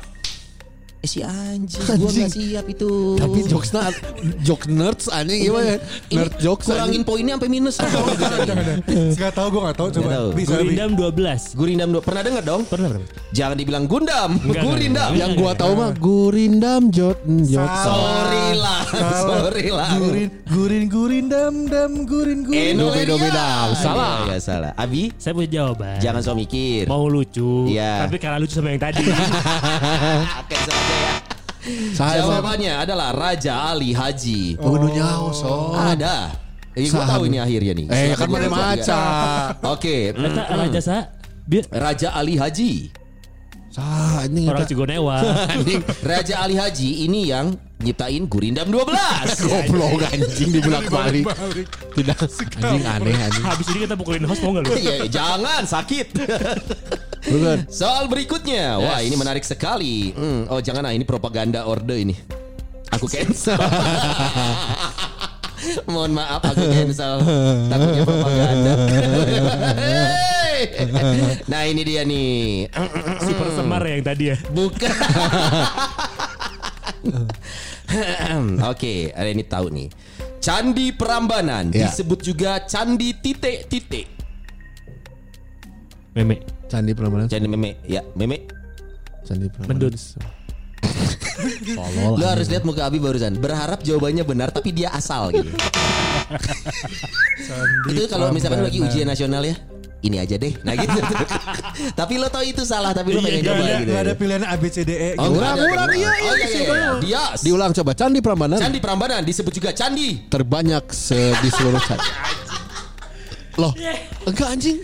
Eh 0.96 1.08
si 1.08 1.20
anjing, 1.20 1.76
gua 1.76 2.08
Anjing. 2.08 2.24
gak 2.24 2.32
siap 2.32 2.66
itu. 2.66 2.90
Tapi 3.14 3.38
jokesnya 3.44 3.92
jokes 4.40 4.66
nerds 4.66 5.06
anjing 5.06 5.44
gimana? 5.44 5.76
Ini 6.08 6.16
Nerd 6.18 6.32
jokes 6.36 6.64
kurangin 6.66 6.82
anjing. 6.90 7.04
poinnya 7.04 7.32
sampai 7.36 7.48
minus. 7.48 7.76
Jangan. 8.48 8.64
Gak 9.12 9.32
tau 9.32 9.46
gue 9.46 9.60
gak 9.62 9.76
tau 9.76 9.88
Coba 9.88 10.02
Nggak 10.02 10.16
tahu. 10.16 10.28
Bisa 10.32 10.54
lebih 10.56 10.74
Gurindam 10.74 10.90
12. 10.96 11.52
Gurindam 11.54 11.88
dua. 11.90 12.02
Pernah 12.02 12.22
denger 12.24 12.42
dong? 12.42 12.62
Pernah 12.64 12.88
pernah. 12.90 13.06
Jangan 13.30 13.56
dibilang 13.56 13.84
Gundam, 13.84 14.30
Enggak, 14.40 14.62
Gurindam. 14.64 15.08
enggak. 15.12 15.20
Yang 15.20 15.30
gua 15.36 15.52
tahu 15.52 15.72
mah 15.76 15.90
Gurindam 15.92 16.82
Jot 16.88 17.18
Jot. 17.44 17.70
Sorry 17.78 18.46
lah, 18.56 18.80
sorry 19.20 19.66
lah. 19.68 19.90
Gurin 19.94 20.28
Gurin 20.48 20.84
Gurin 20.88 21.24
Dam 21.28 21.54
Gurin 22.02 22.40
Gurin 22.42 22.72
Eno 22.72 22.88
Dobe-dobe-dam. 22.88 23.76
Salah. 23.76 24.24
Ya, 24.26 24.38
salah. 24.40 24.72
Abi, 24.74 25.12
Saya 25.16 25.36
punya 25.36 25.50
jawaban. 25.52 26.00
jangan 26.00 26.20
so 26.20 26.32
mikir. 26.32 26.88
Mau 26.88 27.04
lucu. 27.06 27.68
Iya. 27.68 28.08
Tapi 28.08 28.16
karena 28.16 28.40
lucu 28.40 28.56
sama 28.56 28.72
yang 28.72 28.80
tadi. 28.80 29.04
Ya. 30.46 30.85
Saya 31.96 32.22
Jawabannya 32.22 32.72
adalah 32.86 33.10
Raja 33.10 33.74
Ali 33.74 33.90
Haji. 33.90 34.54
Bunuh 34.54 34.90
nyawa 34.92 35.30
so. 35.34 35.74
Ada. 35.74 36.30
Eh, 36.76 36.92
gue 36.92 37.02
tahu 37.08 37.24
ini 37.26 37.40
akhirnya 37.40 37.72
nih. 37.72 37.86
Eh, 37.88 38.12
kan 38.14 38.28
mana 38.28 38.48
maca. 38.52 39.02
Oke. 39.64 40.12
Raja 40.14 40.80
Sa. 40.84 40.98
Biar 41.48 41.64
Raja 41.72 42.12
Ali 42.12 42.36
Haji. 42.36 42.92
Sah 43.76 44.24
anjing 44.24 44.48
orang. 44.48 44.64
Cigonewa. 44.64 45.16
Raja 46.10 46.34
Ali 46.40 46.56
Haji 46.56 47.04
ini 47.04 47.28
yang 47.28 47.60
nyiptain 47.84 48.24
Gurindam 48.24 48.72
12. 48.72 48.88
Goblok 49.52 50.00
anjing 50.08 50.48
di 50.48 50.60
bulak 50.64 50.88
balik. 50.88 51.28
Tidak 51.92 52.18
anjing 52.56 52.84
aneh 52.88 53.16
anjing. 53.20 53.44
Habis 53.44 53.66
ini 53.76 53.78
kita 53.84 53.94
pukulin 54.00 54.24
host 54.24 54.40
mau 54.40 54.56
nggak 54.56 54.64
lu? 54.64 54.72
Ya, 54.80 54.96
jangan 55.12 55.68
sakit. 55.68 56.08
Bukan. 57.26 57.58
Soal 57.66 58.06
berikutnya, 58.06 58.78
wah 58.78 59.02
ini 59.02 59.14
menarik 59.14 59.42
sekali. 59.42 60.14
Hmm, 60.14 60.46
oh 60.46 60.62
jangan 60.62 60.86
ah 60.86 60.92
ini 60.94 61.02
propaganda 61.02 61.66
orde 61.66 61.98
ini. 61.98 62.14
Aku 62.94 63.10
cancel. 63.10 63.58
Mohon 65.90 66.22
maaf 66.22 66.42
aku 66.46 66.62
cancel. 66.70 67.18
Takutnya 67.66 68.02
propaganda. 68.06 68.72
Nah 71.50 71.62
ini 71.66 71.82
dia 71.82 72.06
nih. 72.06 72.70
Super 73.20 73.50
Semar 73.52 73.82
ya 73.82 73.98
yang 73.98 74.06
tadi 74.06 74.24
ya. 74.30 74.36
Bukan. 74.54 74.94
Oke, 78.70 79.10
ada 79.14 79.28
ini 79.30 79.42
tahu 79.42 79.66
nih. 79.70 79.88
Candi 80.38 80.94
Prambanan 80.94 81.74
Ya. 81.74 81.90
disebut 81.90 82.22
juga 82.22 82.62
Candi 82.62 83.10
Titik-Titik. 83.18 84.06
Meme. 86.14 86.55
Candi 86.66 86.92
Prambanan. 86.92 87.26
Candi 87.26 87.46
Meme, 87.46 87.78
ya 87.84 88.02
Meme. 88.14 88.42
Candi 89.22 89.46
Prambanan. 89.46 89.70
Mendut. 89.70 89.94
Lo 92.16 92.26
harus 92.26 92.46
lihat 92.48 92.64
muka 92.64 92.82
Abi 92.82 92.98
barusan. 92.98 93.36
Berharap 93.36 93.80
jawabannya 93.80 94.24
benar 94.24 94.48
tapi 94.50 94.72
dia 94.72 94.90
asal 94.90 95.30
gitu. 95.30 95.50
itu 97.86 98.02
kalau 98.08 98.32
misalkan 98.32 98.60
lagi 98.60 98.80
ujian 98.80 99.06
nasional 99.06 99.44
ya. 99.44 99.54
Ini 99.96 100.22
aja 100.22 100.36
deh. 100.36 100.54
Nah 100.60 100.74
gitu. 100.74 100.92
tapi 101.98 102.14
lo 102.16 102.28
tau 102.28 102.42
itu 102.42 102.62
salah 102.62 102.92
tapi 102.92 103.10
lo 103.10 103.18
Iya, 103.18 103.26
pengen 103.26 103.38
iya, 103.38 103.46
coba 103.46 103.62
ada, 103.62 103.74
gitu. 103.76 103.90
gak 103.90 104.00
ada 104.00 104.14
pilihan 104.14 104.42
A 104.44 104.54
B 104.54 104.64
C 104.68 104.76
D 104.80 104.90
E 104.92 105.10
Oh, 105.16 105.24
gitu. 105.24 105.34
nggak 105.34 105.50
ada. 105.50 105.62
Kurang, 105.66 105.90
iya, 105.92 106.06
Oh, 106.06 106.14
iya, 106.14 106.46
iya, 106.46 106.60
iya. 106.62 106.90
Dia 107.00 107.22
Diulang 107.40 107.72
coba 107.72 107.92
Candi 107.92 108.20
Prambanan 108.20 108.58
Candi 108.58 108.78
Prambanan 108.78 109.22
disebut 109.22 109.52
juga 109.52 109.70
candi. 109.72 110.26
terbanyak 110.26 110.84
se- 110.90 111.36
di 111.40 111.48
seluruh 111.48 111.80
candi. 111.80 112.08
Loh, 113.60 113.72
enggak 114.24 114.48
anjing. 114.52 114.78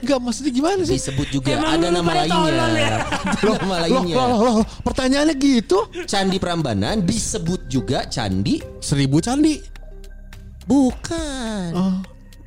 Enggak 0.00 0.18
maksudnya 0.18 0.52
gimana 0.52 0.80
sih? 0.82 0.96
Disebut 0.96 1.28
juga 1.28 1.48
Emang 1.52 1.70
ada 1.74 1.86
nama 1.88 2.10
lainnya. 2.12 2.40
ya? 2.72 2.96
Ada 3.34 3.40
nama 3.42 3.74
Loh, 3.74 3.80
lainnya. 3.80 4.14
loh, 4.14 4.26
loh, 4.28 4.40
loh, 4.40 4.56
pertanyaannya 4.80 5.34
gitu. 5.36 5.78
Candi 6.04 6.36
Prambanan 6.36 6.96
disebut 7.00 7.66
juga 7.66 8.06
candi 8.06 8.62
Seribu 8.78 9.18
candi. 9.18 9.58
bukan. 10.64 11.68
Oh, 11.72 11.94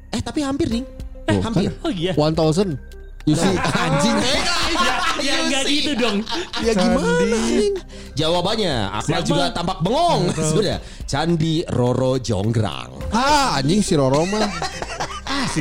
Eh 0.10 0.20
tapi 0.20 0.42
hampir 0.42 0.72
nih. 0.72 0.84
Oh, 1.28 1.30
Eh, 1.30 1.38
hampir. 1.40 1.70
Oh 1.82 1.92
iya. 1.92 2.16
one 2.16 2.32
thousand. 2.32 2.80
You 3.28 3.36
see, 3.36 3.52
anjing. 3.84 4.16
Ya 5.20 5.34
enggak 5.44 5.64
gitu 5.68 5.92
dong. 5.94 6.24
Ya 6.64 6.72
gimana 6.72 7.12
anjing? 7.28 7.76
Jawabannya 8.16 8.74
Akmal 8.90 9.20
Siapa? 9.20 9.28
juga 9.28 9.44
tampak 9.52 9.78
bengong. 9.84 10.32
Sudah. 10.34 10.80
Candi 11.04 11.62
Roro 11.68 12.16
Jonggrang. 12.18 13.12
Ah, 13.12 13.60
anjing 13.60 13.84
si 13.84 13.94
Roro 13.94 14.24
mah. 14.24 14.48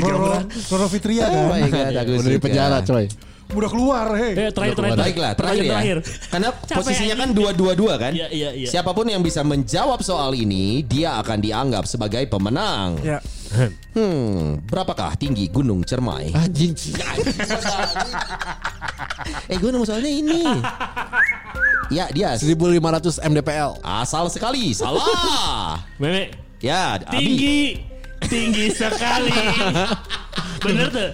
Roro, 0.02 0.32
Roro 0.46 0.86
Fitria 0.90 1.24
Oh 1.26 1.30
kan 1.30 1.44
my 1.50 1.62
God, 1.68 1.94
aku 1.96 2.10
Udah 2.20 2.32
di 2.32 2.40
penjara, 2.40 2.78
coy. 2.82 3.06
Udah 3.46 3.70
keluar 3.70 4.06
hei 4.18 4.34
Eh 4.34 4.50
terakhir 4.50 4.74
terakhir. 4.74 4.98
Baiklah, 4.98 5.32
terakhir 5.38 5.62
ya. 5.62 5.70
Terakhir. 5.70 5.96
Karena 6.34 6.48
Capek 6.50 6.76
posisinya 6.82 7.14
kan 7.14 7.28
dua-dua-dua 7.30 7.94
kan. 7.94 8.12
Iya, 8.12 8.26
iya, 8.34 8.50
iya. 8.58 8.66
Siapa 8.66 8.90
pun 8.90 9.06
yang 9.06 9.22
bisa 9.22 9.46
menjawab 9.46 10.02
soal 10.02 10.34
ini, 10.34 10.82
dia 10.82 11.14
akan 11.22 11.38
dianggap 11.38 11.86
sebagai 11.86 12.26
pemenang. 12.26 12.98
Ya 13.06 13.22
Hmm, 13.94 14.58
berapakah 14.66 15.14
tinggi 15.14 15.46
Gunung 15.48 15.86
Cermai? 15.86 16.34
Anjing. 16.34 16.74
Eh, 19.46 19.58
gue 19.58 19.70
nemu 19.70 19.86
soalnya 19.86 20.10
ini. 20.10 20.42
Ya, 21.90 22.10
dia 22.10 22.34
1500 22.34 23.22
mdpl. 23.22 23.78
asal 23.82 24.26
sekali. 24.30 24.74
Salah. 24.74 25.82
Meme. 25.98 26.30
Ya, 26.58 26.98
Abi. 27.10 27.95
Tinggi. 28.36 28.64
Sekali. 28.70 29.32
Bener 30.58 30.86
tuh. 30.88 31.10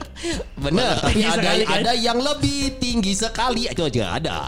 Bener, 0.57 0.95
tapi 0.97 1.13
Tinggi 1.13 1.29
ada 1.29 1.39
sekali, 1.39 1.63
kan? 1.63 1.77
ada 1.77 1.93
yang 1.95 2.19
lebih 2.19 2.61
tinggi 2.77 3.13
sekali. 3.13 3.63
Itu 3.65 3.83
aja 3.85 4.17
ada. 4.17 4.39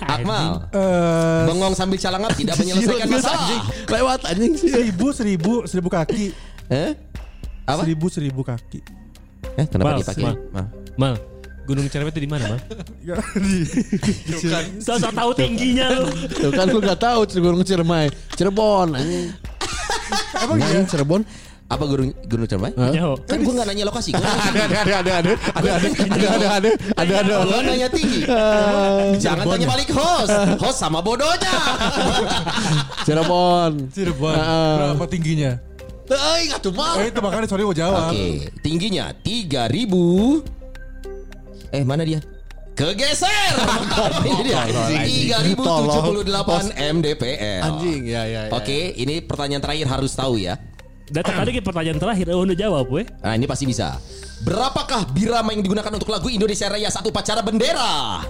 Akmal, 0.00 0.66
Eh, 0.70 1.42
bengong 1.44 1.74
sambil 1.74 1.96
calangap 1.96 2.32
tidak 2.32 2.54
menyelesaikan 2.60 3.08
masalah. 3.08 3.48
Lewat 3.86 4.20
anjing 4.24 4.54
sih. 4.54 4.70
Seribu 4.70 5.06
seribu 5.10 5.54
seribu 5.64 5.88
kaki 5.88 6.30
Eh? 6.68 6.94
Apa? 7.64 7.82
Seribu 7.82 8.06
seribu 8.08 8.40
kaki 8.42 8.80
Eh, 9.54 9.66
kenapa 9.66 9.90
Mal, 9.92 9.98
dipakai? 10.00 10.22
Mal. 10.24 10.36
Mal. 10.50 10.66
Mal. 10.96 11.14
Gunung 11.64 11.84
Cerewet 11.86 12.10
itu 12.10 12.24
di 12.24 12.30
mana, 12.30 12.48
Mal? 12.48 12.60
Ya, 13.04 13.14
di- 13.36 13.68
Sosok 14.80 15.12
tahu 15.12 15.30
tingginya 15.34 15.92
lu. 15.92 16.08
Tuh 16.26 16.48
kan 16.48 16.64
lu 16.64 16.80
gak 16.80 16.96
tahu 16.96 17.28
Gunung 17.34 17.60
Ciremai. 17.60 18.08
Cirebon. 18.32 18.96
Emang 20.38 20.56
iya 20.58 20.80
Cirebon. 20.82 21.22
Apa 21.68 21.84
Gunung 21.84 22.16
Gunung 22.24 22.48
Cermai? 22.48 22.72
Kan 23.28 23.44
gue 23.44 23.52
gak 23.52 23.66
nanya 23.68 23.84
lokasi. 23.84 24.16
Tinggi. 24.16 24.24
Ada 24.48 24.64
ada 24.64 24.78
ada 24.80 25.12
ada 25.12 25.32
ada 25.52 25.68
ada 25.68 25.88
ada 26.08 26.48
ada 26.48 26.48
ada 26.48 26.70
ada 26.96 27.14
ada 27.20 27.34
Gue 27.44 27.60
nanya 27.60 27.88
tinggi. 27.92 28.24
Jangan 29.20 29.44
tanya 29.44 29.66
balik 29.68 29.92
host. 29.92 30.32
Host 30.64 30.78
sama 30.80 31.04
bodohnya. 31.04 31.52
Cirebon. 33.06 33.92
Cirebon 33.92 34.32
Heeh. 34.32 34.72
Berapa 34.96 35.06
tingginya 35.12 35.52
Eh, 36.08 36.48
enggak 36.48 36.64
tuh 36.64 36.72
mal. 36.72 36.96
Eh 37.04 37.12
itu 37.12 37.20
makanya 37.20 37.44
sorry 37.44 37.68
mau 37.68 37.76
jawab 37.76 38.16
Oke, 38.16 38.48
tingginya 38.64 39.12
3000. 39.20 40.40
Eh, 41.68 41.84
mana 41.84 42.00
dia? 42.00 42.24
Kegeser. 42.72 43.28
Ini 44.24 44.40
dia. 44.40 44.64
3078 45.52 46.72
mdpl. 46.96 47.60
Anjing 47.60 48.02
ya 48.08 48.24
ya. 48.24 48.42
ya. 48.48 48.56
Oke, 48.56 48.94
ini 48.96 49.20
pertanyaan 49.20 49.60
terakhir 49.60 49.84
harus 49.90 50.16
tahu 50.16 50.40
ya. 50.40 50.56
Dan 51.08 51.22
tadi 51.24 51.50
ke 51.56 51.60
pertanyaan 51.64 51.96
terakhir, 51.96 52.26
oh, 52.36 52.44
udah 52.44 52.56
jawab, 52.56 52.86
we. 52.92 53.02
Nah, 53.24 53.32
ini 53.32 53.48
pasti 53.48 53.64
bisa. 53.64 53.96
Berapakah 54.44 55.08
birama 55.10 55.50
yang 55.56 55.64
digunakan 55.64 55.90
untuk 55.90 56.12
lagu 56.12 56.28
Indonesia 56.28 56.68
Raya 56.68 56.92
satu 56.92 57.08
pacara 57.08 57.40
bendera? 57.40 58.22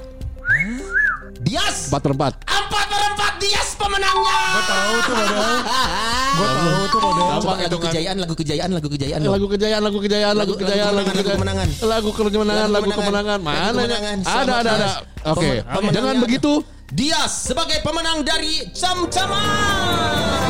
Dias. 1.39 1.91
Empat 1.91 2.01
per 2.03 2.13
empat. 2.15 2.33
Empat 2.45 2.85
per 2.91 3.03
empat 3.15 3.33
Dias 3.39 3.69
pemenangnya. 3.79 4.39
Gue 4.39 4.63
tahu 4.67 4.95
tuh 4.99 5.15
model 5.15 5.39
Gue 6.39 6.49
tahu 6.51 6.83
tuh 6.91 7.01
model 7.01 7.25
Coba 7.39 7.55
lagu 7.55 7.79
kejayaan, 7.79 8.17
lagu 8.19 8.35
kejayaan, 8.35 8.71
lagu 8.75 8.89
kejayaan. 8.91 9.21
Lagu 9.23 9.47
kejayaan, 9.49 9.83
lagu 9.83 9.99
kejayaan, 10.03 10.35
lagu 10.35 10.53
Lagu- 10.53 10.59
kejayaan, 10.59 10.93
lagu 10.95 11.09
lagu 11.09 11.31
kemenangan, 11.31 11.69
kejayaan, 11.69 11.89
lagu 11.89 12.11
kemenangan, 12.11 12.69
lagu 12.69 12.91
kemenangan. 12.91 13.39
Lagu 13.39 13.47
Mana? 13.47 13.81
Ada, 14.27 14.53
ada, 14.63 14.71
ada. 14.75 14.89
Oke, 15.35 15.51
ada. 15.63 16.19
begitu 16.19 16.53
Dias 16.89 17.53
sebagai 17.53 17.85
pemenang 17.85 18.25
dari 18.25 18.65
Cam-Caman. 18.73 20.48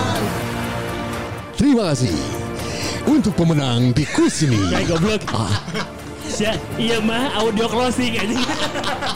Terima 1.59 1.90
kasih 1.90 2.14
untuk 3.05 3.35
pemenang 3.35 3.90
di 3.90 4.05
kuis 4.07 4.44
ini. 4.44 4.59
Kayak 4.68 4.94
goblok. 4.94 5.23
Sia, 6.23 6.55
iya 6.77 7.01
mah 7.01 7.33
audio 7.35 7.66
closing 7.66 8.14
aja. 8.14 8.37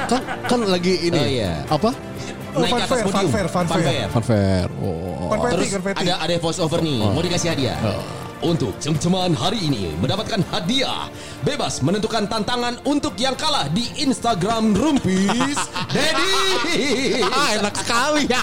Kan 0.09 0.20
kan 0.42 0.61
lagi 0.64 0.96
ini 1.02 1.14
Oh, 1.14 1.28
iya. 1.28 1.52
apa? 1.68 1.92
Oh, 2.52 2.61
Naik 2.61 2.68
ke 2.68 2.74
fun 2.74 2.81
atas 2.83 2.88
fair, 2.90 3.05
podium. 3.05 3.12
fun 3.12 3.28
fair, 3.31 3.46
fun 3.48 3.66
fair. 3.68 4.07
Funfair. 4.11 4.64
Oh. 4.81 5.28
Konfeti 5.31 5.55
Terus 5.55 5.70
konfeti 5.72 5.98
ada 6.02 6.14
ada 6.18 6.35
voice 6.37 6.61
over 6.61 6.81
nih, 6.81 6.98
mau 7.00 7.20
dikasih 7.20 7.48
hadiah. 7.52 7.78
Untuk 8.42 8.74
cem-ceman 8.83 9.38
hari 9.38 9.70
ini 9.70 9.94
mendapatkan 10.02 10.42
hadiah 10.50 11.07
Bebas 11.46 11.78
menentukan 11.78 12.26
tantangan 12.26 12.74
untuk 12.83 13.14
yang 13.14 13.38
kalah 13.38 13.70
di 13.70 13.87
Instagram 14.02 14.74
Rumpis 14.74 15.55
Dedi 15.94 17.22
Ah, 17.22 17.55
enak 17.55 17.70
sekali 17.78 18.26
ya. 18.26 18.42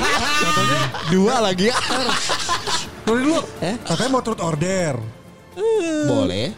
Dua 1.12 1.44
lagi 1.44 1.68
ya. 1.68 1.76
Sorry 3.06 3.20
dulu 3.22 3.38
Eh? 3.62 3.74
Katanya 3.86 4.10
mau 4.10 4.22
turut 4.22 4.40
order 4.42 4.98
Boleh 6.10 6.50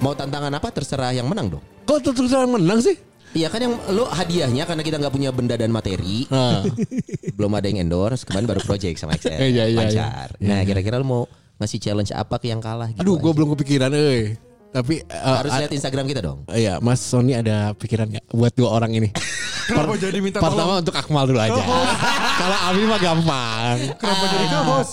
Mau 0.00 0.16
tantangan 0.16 0.50
apa 0.56 0.72
terserah 0.72 1.12
yang 1.12 1.28
menang 1.28 1.52
dong 1.52 1.64
Kok 1.84 2.16
terus 2.16 2.32
yang 2.32 2.48
menang 2.48 2.80
sih? 2.80 2.96
Iya 3.30 3.46
kan 3.46 3.62
yang 3.62 3.74
lo 3.94 4.10
hadiahnya 4.10 4.66
karena 4.66 4.82
kita 4.82 4.98
nggak 4.98 5.14
punya 5.14 5.30
benda 5.30 5.54
dan 5.54 5.70
materi, 5.70 6.26
Nah, 6.26 6.66
belum 7.38 7.52
ada 7.54 7.66
yang 7.70 7.86
endorse, 7.86 8.26
kemarin 8.26 8.46
baru 8.50 8.58
project 8.66 8.98
sama 8.98 9.14
XL. 9.14 9.38
Iya, 9.54 9.64
iya, 9.70 9.78
Pacar. 9.78 10.28
Nah, 10.42 10.66
kira-kira 10.66 10.98
lo 10.98 11.06
mau 11.06 11.22
ngasih 11.62 11.78
challenge 11.78 12.10
apa 12.10 12.42
ke 12.42 12.50
yang 12.50 12.58
kalah 12.58 12.90
gitu? 12.90 12.98
aduh, 13.06 13.22
gue 13.22 13.30
belum 13.30 13.54
kepikiran, 13.54 13.94
eh. 13.94 14.34
Tapi 14.70 15.02
eh, 15.02 15.18
harus 15.18 15.50
lihat 15.52 15.72
Instagram 15.74 16.06
kita 16.06 16.22
dong. 16.22 16.46
Iya, 16.46 16.78
Mas 16.78 17.02
Sony 17.02 17.34
ada 17.34 17.74
pikiran 17.74 18.06
nggak 18.06 18.24
buat 18.30 18.52
dua 18.54 18.70
orang 18.72 18.94
ini? 18.94 19.10
Kenapa 19.70 19.94
jadi 19.94 20.18
minta 20.18 20.38
Pertama 20.38 20.78
tolong? 20.78 20.82
untuk 20.82 20.94
Akmal 20.94 21.24
dulu 21.26 21.38
aja. 21.38 21.62
Kalau 22.42 22.58
Abi 22.64 22.82
mah 22.84 22.98
gampang. 22.98 23.76
Kenapa 23.98 24.24
jadi 24.26 24.46
co-host? 24.48 24.92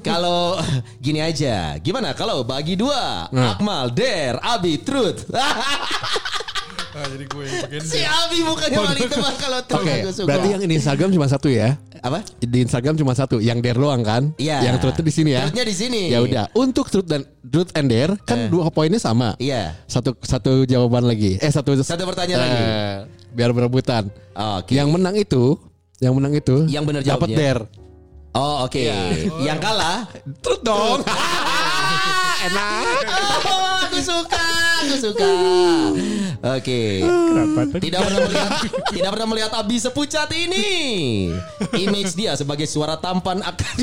Kalau 0.00 0.40
gini 1.04 1.20
aja, 1.20 1.76
gimana 1.78 2.12
kalau 2.12 2.40
bagi 2.42 2.74
dua, 2.74 3.28
Nah. 3.28 3.56
Akmal, 3.56 3.88
Der, 3.90 4.36
Abi, 4.38 4.80
Truth. 4.80 5.28
Ah, 6.92 7.08
jadi 7.08 7.24
gue 7.24 7.44
yang 7.72 7.84
si 7.88 8.04
Abi 8.04 8.44
bukannya 8.44 8.76
wanita 8.76 9.16
mah 9.16 9.34
kalau 9.40 9.60
Truth 9.64 9.80
Oke, 9.80 9.94
aku 10.04 10.10
suka. 10.12 10.26
berarti 10.28 10.48
yang 10.52 10.60
di 10.60 10.76
Instagram 10.76 11.08
cuma 11.08 11.24
satu 11.24 11.48
ya? 11.48 11.80
apa? 12.02 12.18
Di 12.42 12.58
Instagram 12.60 12.94
cuma 12.98 13.12
satu, 13.14 13.38
yang 13.38 13.62
Der 13.62 13.78
doang 13.78 14.02
kan? 14.04 14.34
Iya. 14.36 14.60
Yang 14.68 14.76
Truth 14.84 15.00
di 15.00 15.12
sini 15.14 15.30
ya? 15.32 15.46
Truth-nya 15.48 15.64
di 15.64 15.74
sini. 15.74 16.02
Ya 16.12 16.18
udah, 16.20 16.44
untuk 16.52 16.92
Truth 16.92 17.08
dan 17.08 17.24
Truth 17.40 17.72
and 17.78 17.88
Der 17.88 18.12
kan 18.28 18.52
dua 18.52 18.68
poinnya 18.68 19.00
sama. 19.00 19.38
Iya. 19.40 19.72
Satu 19.88 20.12
satu 20.20 20.68
jawaban 20.68 21.08
lagi. 21.08 21.40
Eh 21.40 21.48
satu 21.48 21.72
Satu 21.80 22.04
pertanyaan 22.04 22.40
lagi. 22.44 22.62
Biar 23.32 23.56
berebutan. 23.56 24.12
Oke. 24.60 24.76
Yang 24.76 24.88
menang 24.92 25.16
itu, 25.16 25.56
yang 26.02 26.12
menang 26.12 26.34
itu 26.36 26.68
Yang 26.68 26.84
benar 26.90 27.00
dapat 27.06 27.28
jawabnya. 27.32 27.38
Der. 27.38 27.58
Oh 28.34 28.68
oke. 28.68 28.84
Yang 29.40 29.58
kalah. 29.64 30.04
Truth 30.44 30.60
dong. 30.60 31.00
Enak. 32.50 33.06
Oh, 33.46 33.81
suka, 34.02 34.46
aku 34.82 34.96
suka. 34.98 35.30
Oke. 36.58 36.82
Tidak 37.78 38.00
pernah 38.02 38.20
melihat, 38.26 38.50
tidak 38.90 39.10
pernah 39.14 39.28
melihat 39.30 39.52
Abi 39.54 39.78
sepucat 39.78 40.28
ini. 40.34 40.68
Image 41.78 42.12
dia 42.12 42.34
sebagai 42.34 42.66
suara 42.66 42.98
tampan 42.98 43.40
akan 43.40 43.74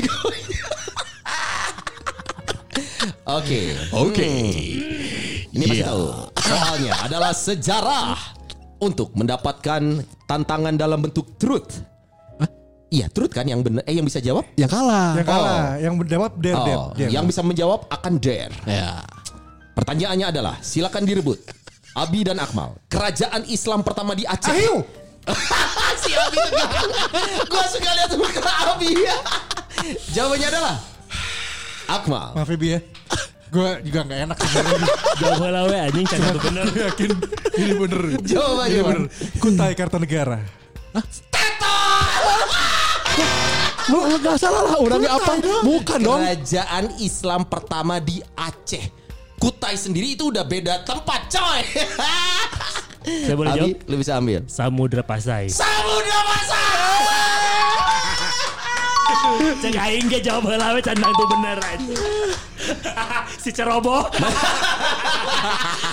Oke. 3.30 3.62
Oke. 3.94 4.30
Hmm. 4.30 5.54
Ini 5.54 5.64
pasti 5.66 5.78
Iya. 5.82 5.86
tahu. 5.90 6.04
Soalnya 6.40 6.92
adalah 7.06 7.32
sejarah 7.32 8.08
untuk 8.80 9.14
mendapatkan 9.14 9.82
tantangan 10.26 10.74
dalam 10.74 10.98
bentuk 11.00 11.38
truth. 11.38 11.80
Iya, 12.90 13.06
truth 13.06 13.30
kan 13.30 13.46
yang 13.46 13.62
benar 13.62 13.86
eh 13.86 13.94
yang 13.94 14.02
bisa 14.02 14.18
jawab? 14.18 14.42
Yang 14.58 14.74
kalah. 14.74 15.14
Yang 15.14 15.28
kalah, 15.30 15.64
yang 15.78 15.94
menjawab 15.94 16.30
der 16.42 16.56
der. 16.58 16.74
Oh, 16.74 16.90
der. 16.98 17.06
yang 17.06 17.22
bisa 17.22 17.38
menjawab 17.38 17.86
akan 17.86 18.18
dare. 18.18 18.50
Ya. 18.66 18.98
Pertanyaannya 19.80 20.26
adalah, 20.28 20.54
silakan 20.60 21.08
direbut. 21.08 21.40
Abi 21.96 22.22
dan 22.22 22.38
Akmal, 22.38 22.78
kerajaan 22.86 23.48
Islam 23.50 23.82
pertama 23.82 24.14
di 24.14 24.22
Aceh. 24.22 24.52
Ayo. 24.54 24.86
si 26.04 26.12
Abi. 26.14 26.38
Gua 27.50 27.64
suka 27.66 27.90
lihat 27.96 28.12
muka 28.14 28.40
Abi. 28.76 28.94
Jawabannya 30.14 30.48
adalah 30.52 30.76
Akmal. 31.90 32.36
Maaf 32.38 32.50
ya 32.52 32.58
Bi 32.60 32.68
ya. 32.76 32.80
Gue 33.50 33.70
juga 33.82 34.06
gak 34.06 34.20
enak 34.30 34.36
sebenarnya. 34.38 34.88
Jawab 35.18 35.42
lah 35.50 35.62
we 35.66 35.74
anjing 35.74 36.06
can 36.06 36.20
satu 36.22 36.38
bener. 36.38 36.64
Gue 36.70 36.84
yakin 36.86 37.10
ini 37.58 37.74
bener. 37.74 38.00
Jawabannya 38.22 38.78
Ini 38.78 38.86
bener. 38.86 39.02
Kutai 39.42 39.72
Kartanegara. 39.74 40.38
Lu 43.90 43.98
lu 44.06 44.16
nggak 44.22 44.38
salah 44.38 44.62
lah 44.70 44.78
orangnya 44.78 45.18
apa? 45.18 45.42
Bukan 45.66 45.98
dong. 45.98 46.22
Kerajaan 46.22 46.94
Islam 47.02 47.42
pertama 47.50 47.98
di 47.98 48.22
Aceh. 48.38 48.99
Kutai 49.40 49.72
sendiri 49.72 50.20
itu 50.20 50.28
udah 50.28 50.44
beda 50.44 50.84
tempat, 50.84 51.32
coy. 51.32 51.60
Saya 53.24 53.32
boleh 53.32 53.50
Abi, 53.56 53.58
jawab? 53.72 53.88
lu 53.88 53.94
bisa 53.96 54.12
ambil. 54.20 54.44
Samudra 54.44 55.00
Pasai. 55.00 55.48
Samudra 55.48 56.20
Pasai. 56.28 56.76
Cek 59.60 59.76
aing 59.76 60.08
ge 60.08 60.20
jawab 60.20 60.44
heula 60.48 60.72
we 60.72 60.80
candang 60.80 61.12
tuh 61.16 61.26
bener 61.28 61.56
si 63.42 63.50
ceroboh. 63.52 64.04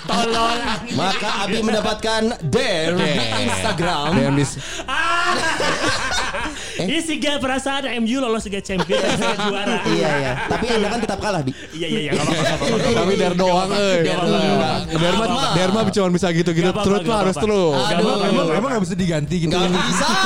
Tolong. 0.03 0.59
Maka 0.95 1.47
Abi 1.47 1.63
mendapatkan 1.63 2.43
dare 2.43 2.95
di 2.95 3.11
Instagram. 3.47 4.15
Dan 4.19 4.35
di 6.77 6.83
Ini 6.85 6.97
sih 7.01 7.15
gak 7.17 7.41
perasaan 7.41 7.83
MU 8.05 8.17
lolos 8.21 8.45
Liga 8.45 8.61
Champions 8.61 9.01
saya 9.19 9.35
juara. 9.41 9.77
Iya 9.89 10.09
iya. 10.21 10.31
Tapi 10.45 10.65
Anda 10.69 10.87
kan 10.87 10.99
tetap 11.01 11.19
kalah, 11.19 11.41
Bi. 11.41 11.51
Iya 11.73 11.87
iya 11.89 11.99
iya 12.05 12.11
enggak. 12.13 12.27
Tapi 12.93 13.13
Der 13.17 13.33
doang 13.33 13.69
euy. 13.73 14.05
Apa-apa. 14.05 14.93
Derma. 14.93 15.25
Derma 15.57 15.79
cuma 15.89 16.07
bisa 16.13 16.27
gitu-gitu. 16.29 16.69
Terus 16.69 17.01
mah 17.03 17.17
harus 17.25 17.35
terus. 17.35 17.81
Emang, 17.89 18.47
emang 18.53 18.69
gak 18.77 18.83
bisa 18.85 18.95
diganti 18.95 19.35
gitu. 19.43 19.51
Gak 19.51 19.73
bisa. 19.73 20.07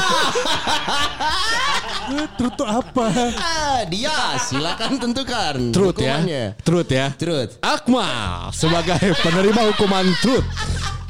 Truth 2.36 2.56
tuh 2.60 2.68
apa? 2.68 3.08
Ah, 3.40 3.80
dia 3.88 4.12
silakan 4.42 5.00
tentukan 5.00 5.56
Truth 5.72 5.96
hukumannya. 6.02 6.58
ya. 6.58 6.60
Truth 6.60 6.92
ya. 6.92 7.08
Truth. 7.16 7.52
Akmal 7.64 8.52
sebagai 8.52 9.16
penerima 9.22 9.62
hukuman 9.72 10.06
truth. 10.20 10.44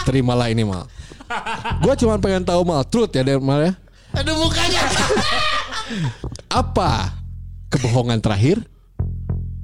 Terimalah 0.05 0.53
ini 0.53 0.61
mal. 0.61 0.85
Gue 1.81 1.93
cuma 1.97 2.19
pengen 2.21 2.43
tahu 2.45 2.61
mal 2.61 2.83
truth 2.85 3.15
ya 3.15 3.23
Derma 3.25 3.65
ya. 3.65 3.71
Aduh 4.13 4.35
mukanya. 4.37 4.81
Apa 6.61 7.15
kebohongan 7.67 8.19
terakhir 8.19 8.59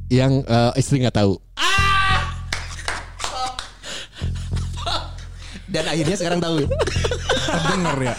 yang 0.08 0.40
eh, 0.42 0.72
istri 0.76 1.00
nggak 1.00 1.16
tahu? 1.16 1.36
Dan 5.68 5.84
akhirnya 5.84 6.16
sekarang 6.16 6.40
tahu. 6.40 6.64
Denger 7.68 7.98
ya. 8.02 8.16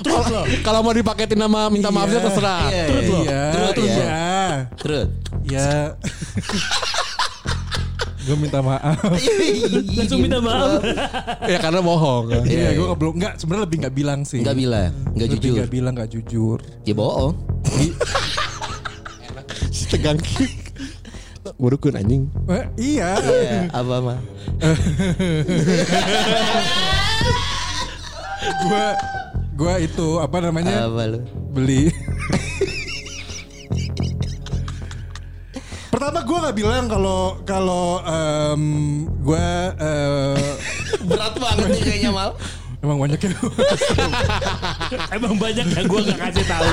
Kalau- 0.00 0.46
Kalau 0.62 0.80
mau 0.80 0.94
dipaketin 0.94 1.36
nama 1.36 1.68
minta 1.68 1.92
maafnya 1.92 2.16
Iya. 2.16 2.24
terserah. 2.24 2.64
Iya, 2.64 2.84
Truth 2.88 3.08
loh. 3.10 3.20
iya. 3.20 3.42
Truth, 3.52 3.76
Iya. 3.76 3.84
iya. 3.84 3.92
Iya. 3.92 4.48
Truth. 4.78 5.10
Ya. 5.44 5.70
Gue 8.22 8.36
minta 8.36 8.58
maaf. 8.60 8.98
Langsung 9.98 10.20
minta 10.20 10.38
maaf. 10.38 10.78
ya 11.42 11.58
karena 11.58 11.80
bohong. 11.80 12.30
Iya, 12.44 12.72
gue 12.72 12.86
gak 12.86 12.98
belum 12.98 13.14
nggak 13.18 13.34
sebenarnya 13.36 13.64
lebih 13.64 13.78
nggak 13.82 13.94
bilang 13.94 14.20
sih. 14.22 14.40
Enggak 14.40 14.56
bilang, 14.56 14.90
enggak 15.12 15.28
Lebih 15.28 15.38
jujur. 15.38 15.54
nggak 15.58 15.70
bilang 15.70 15.92
nggak 15.94 16.10
jujur. 16.10 16.58
Ya 16.82 16.94
bohong. 16.94 17.34
Si 19.72 19.88
tegang. 19.88 20.20
Burukun 21.56 21.96
anjing. 21.96 22.28
Eh, 22.46 22.64
iya. 22.76 23.16
Iya, 23.18 23.72
apa 23.72 23.96
mah? 23.98 24.18
Gue 28.62 28.86
gue 29.52 29.74
itu 29.84 30.08
apa 30.18 30.38
namanya 30.40 30.88
Apa 30.88 31.02
lu? 31.08 31.20
beli. 31.52 31.92
Pertama 36.02 36.26
gue 36.26 36.38
nggak 36.42 36.56
bilang 36.58 36.84
kalau 36.90 37.38
kalau 37.46 38.02
em, 38.02 38.62
gue 39.22 39.46
eh, 39.78 40.34
Berat 41.06 41.38
banget 41.38 41.78
nih 41.78 41.82
kayaknya 41.86 42.10
mal. 42.10 42.34
emang 42.82 42.98
banyak 43.06 43.22
ya. 43.22 43.30
Emang 45.14 45.38
banyak 45.38 45.62
yang 45.62 45.86
gue 45.86 46.00
gak 46.02 46.18
kasih 46.26 46.42
tahu. 46.50 46.70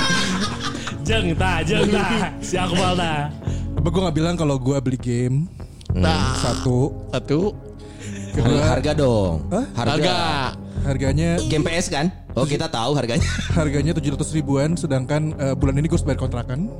jeng 1.12 1.36
ta, 1.36 1.60
jeng 1.60 1.92
ta. 1.92 2.32
Si 2.40 2.56
Akmal 2.56 2.96
ta. 2.96 3.28
Apa 3.76 3.88
gue 3.92 4.00
nggak 4.00 4.16
bilang 4.16 4.34
kalau 4.40 4.56
gue 4.56 4.80
beli 4.80 4.96
game. 4.96 5.36
Nah, 5.92 6.32
Satu. 6.40 6.88
satu 7.12 7.52
Kedua 8.32 8.64
Harga 8.64 8.96
dong. 8.96 9.44
Hah? 9.52 9.64
harga. 9.76 10.16
harganya 10.88 11.36
Game 11.52 11.68
PS 11.68 11.92
kan? 11.92 12.08
Oh 12.32 12.48
kita 12.48 12.64
tahu 12.72 12.96
harganya. 12.96 13.28
harganya 13.52 13.92
700 13.92 14.24
ribuan 14.32 14.72
sedangkan 14.72 15.36
eh, 15.36 15.52
bulan 15.52 15.76
ini 15.76 15.84
gue 15.84 16.00
harus 16.00 16.08
bayar 16.08 16.16
kontrakan. 16.16 16.72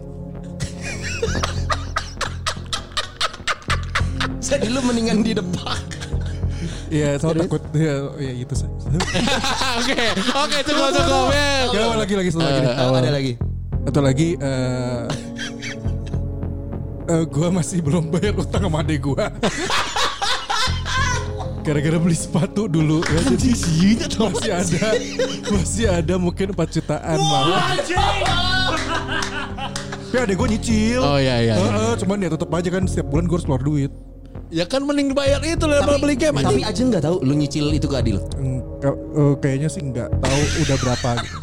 Jadi 4.53 4.69
lu 4.69 4.81
mendingan 4.85 5.25
di 5.25 5.33
depan. 5.33 5.81
Iya, 6.93 7.17
soalnya 7.17 7.49
takut 7.49 7.65
ya, 7.73 8.13
ya 8.21 8.33
gitu 8.37 8.53
sih. 8.53 8.69
Oke, 9.81 9.97
oke 10.13 10.59
cukup 10.69 10.89
cukup. 10.93 11.27
Ya, 11.73 11.97
lagi 11.97 12.15
lagi 12.21 12.29
satu 12.29 12.45
lagi. 12.45 12.61
nih. 12.61 12.75
Oh, 12.85 12.93
ada 12.93 13.11
lagi. 13.17 13.33
Atau 13.89 14.01
lagi 14.05 14.29
eh 14.37 15.03
eh, 17.09 17.25
gue 17.25 17.49
masih 17.49 17.81
belum 17.81 18.13
bayar 18.13 18.37
utang 18.37 18.69
sama 18.69 18.85
adek 18.85 19.09
gue. 19.09 19.25
Gara-gara 21.65 21.97
beli 21.97 22.19
sepatu 22.19 22.67
dulu 22.67 23.07
ya 23.07 23.23
jadi 23.23 23.51
masih 24.19 24.51
ada 24.51 24.89
masih 25.47 25.87
ada 25.89 26.15
mungkin 26.21 26.53
4 26.53 26.75
jutaan 26.77 27.19
malah. 27.25 27.73
Tapi 30.13 30.19
adek 30.29 30.37
gue 30.37 30.49
nyicil. 30.61 31.01
Oh, 31.01 31.17
iya, 31.17 31.41
iya, 31.41 31.57
iya. 31.57 31.73
Heeh, 31.73 31.93
cuman 32.05 32.21
ya 32.21 32.29
tetap 32.29 32.53
aja 32.53 32.69
kan 32.69 32.85
setiap 32.85 33.09
bulan 33.09 33.25
gue 33.25 33.37
harus 33.41 33.49
keluar 33.49 33.65
duit. 33.65 34.12
Ya 34.53 34.69
kan 34.69 34.85
mending 34.85 35.17
dibayar 35.17 35.41
itu 35.41 35.65
daripada 35.65 35.97
beli 35.97 36.13
game 36.13 36.37
Tapi 36.45 36.61
aja 36.61 36.77
nggak 36.85 37.01
tahu 37.09 37.25
lu 37.25 37.33
nyicil 37.33 37.73
itu 37.73 37.89
ke 37.89 37.97
Adil. 37.97 38.21
Enggak, 38.37 38.93
eh, 38.93 39.35
kayaknya 39.41 39.69
sih 39.73 39.81
nggak 39.81 40.13
tahu 40.21 40.43
udah 40.61 40.77
berapa 40.77 41.09
gitu. 41.25 41.39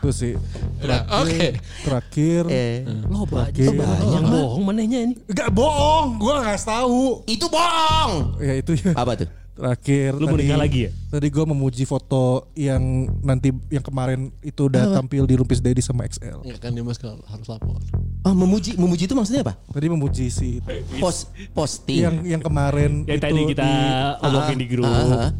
itu 0.00 0.10
sih. 0.16 0.34
Nah, 0.80 1.04
Oke. 1.20 1.60
Terakhir. 1.84 2.48
Eh, 2.48 2.88
Lo 3.04 3.28
banyak, 3.28 3.52
Terakhir. 3.52 3.84
banyak 3.84 4.22
bohong 4.32 4.62
manehnya 4.64 4.98
ini. 5.04 5.14
Gak 5.28 5.52
bohong, 5.52 6.16
gue 6.16 6.34
gak 6.40 6.56
tahu. 6.64 7.20
itu 7.28 7.44
bohong. 7.52 8.40
Ya 8.40 8.54
itu 8.56 8.72
ya. 8.80 8.96
Apa 8.96 9.20
tuh? 9.20 9.28
Terakhir 9.60 10.16
Lu 10.16 10.24
mau 10.24 10.40
nikah 10.40 10.56
lagi 10.56 10.88
ya? 10.88 10.90
Tadi 11.12 11.28
gue 11.28 11.44
memuji 11.44 11.84
foto 11.84 12.48
yang 12.56 13.12
nanti 13.20 13.52
yang 13.68 13.84
kemarin 13.84 14.32
itu 14.40 14.72
udah 14.72 14.96
tampil 14.96 15.28
di 15.28 15.36
Rumpis 15.36 15.60
Daddy 15.60 15.84
sama 15.84 16.08
XL. 16.08 16.48
Ya 16.48 16.56
kan 16.56 16.72
Dimas 16.72 16.96
kalau 16.96 17.20
harus 17.28 17.44
lapor. 17.44 17.76
Oh, 18.24 18.32
memuji 18.32 18.80
memuji 18.80 19.04
itu 19.04 19.12
maksudnya 19.12 19.44
apa? 19.44 19.60
Tadi 19.68 19.92
memuji 19.92 20.32
si. 20.32 20.64
Post 20.96 21.28
posting. 21.52 22.00
yang 22.00 22.16
yang 22.24 22.40
kemarin 22.40 23.04
Yang 23.04 23.20
itu 23.20 23.24
tadi 23.28 23.40
kita 23.52 23.64
di, 23.68 23.76
omongin 24.24 24.56
di 24.56 24.66
grup. 24.72 24.88
Ah, 24.88 25.28
ah. 25.28 25.30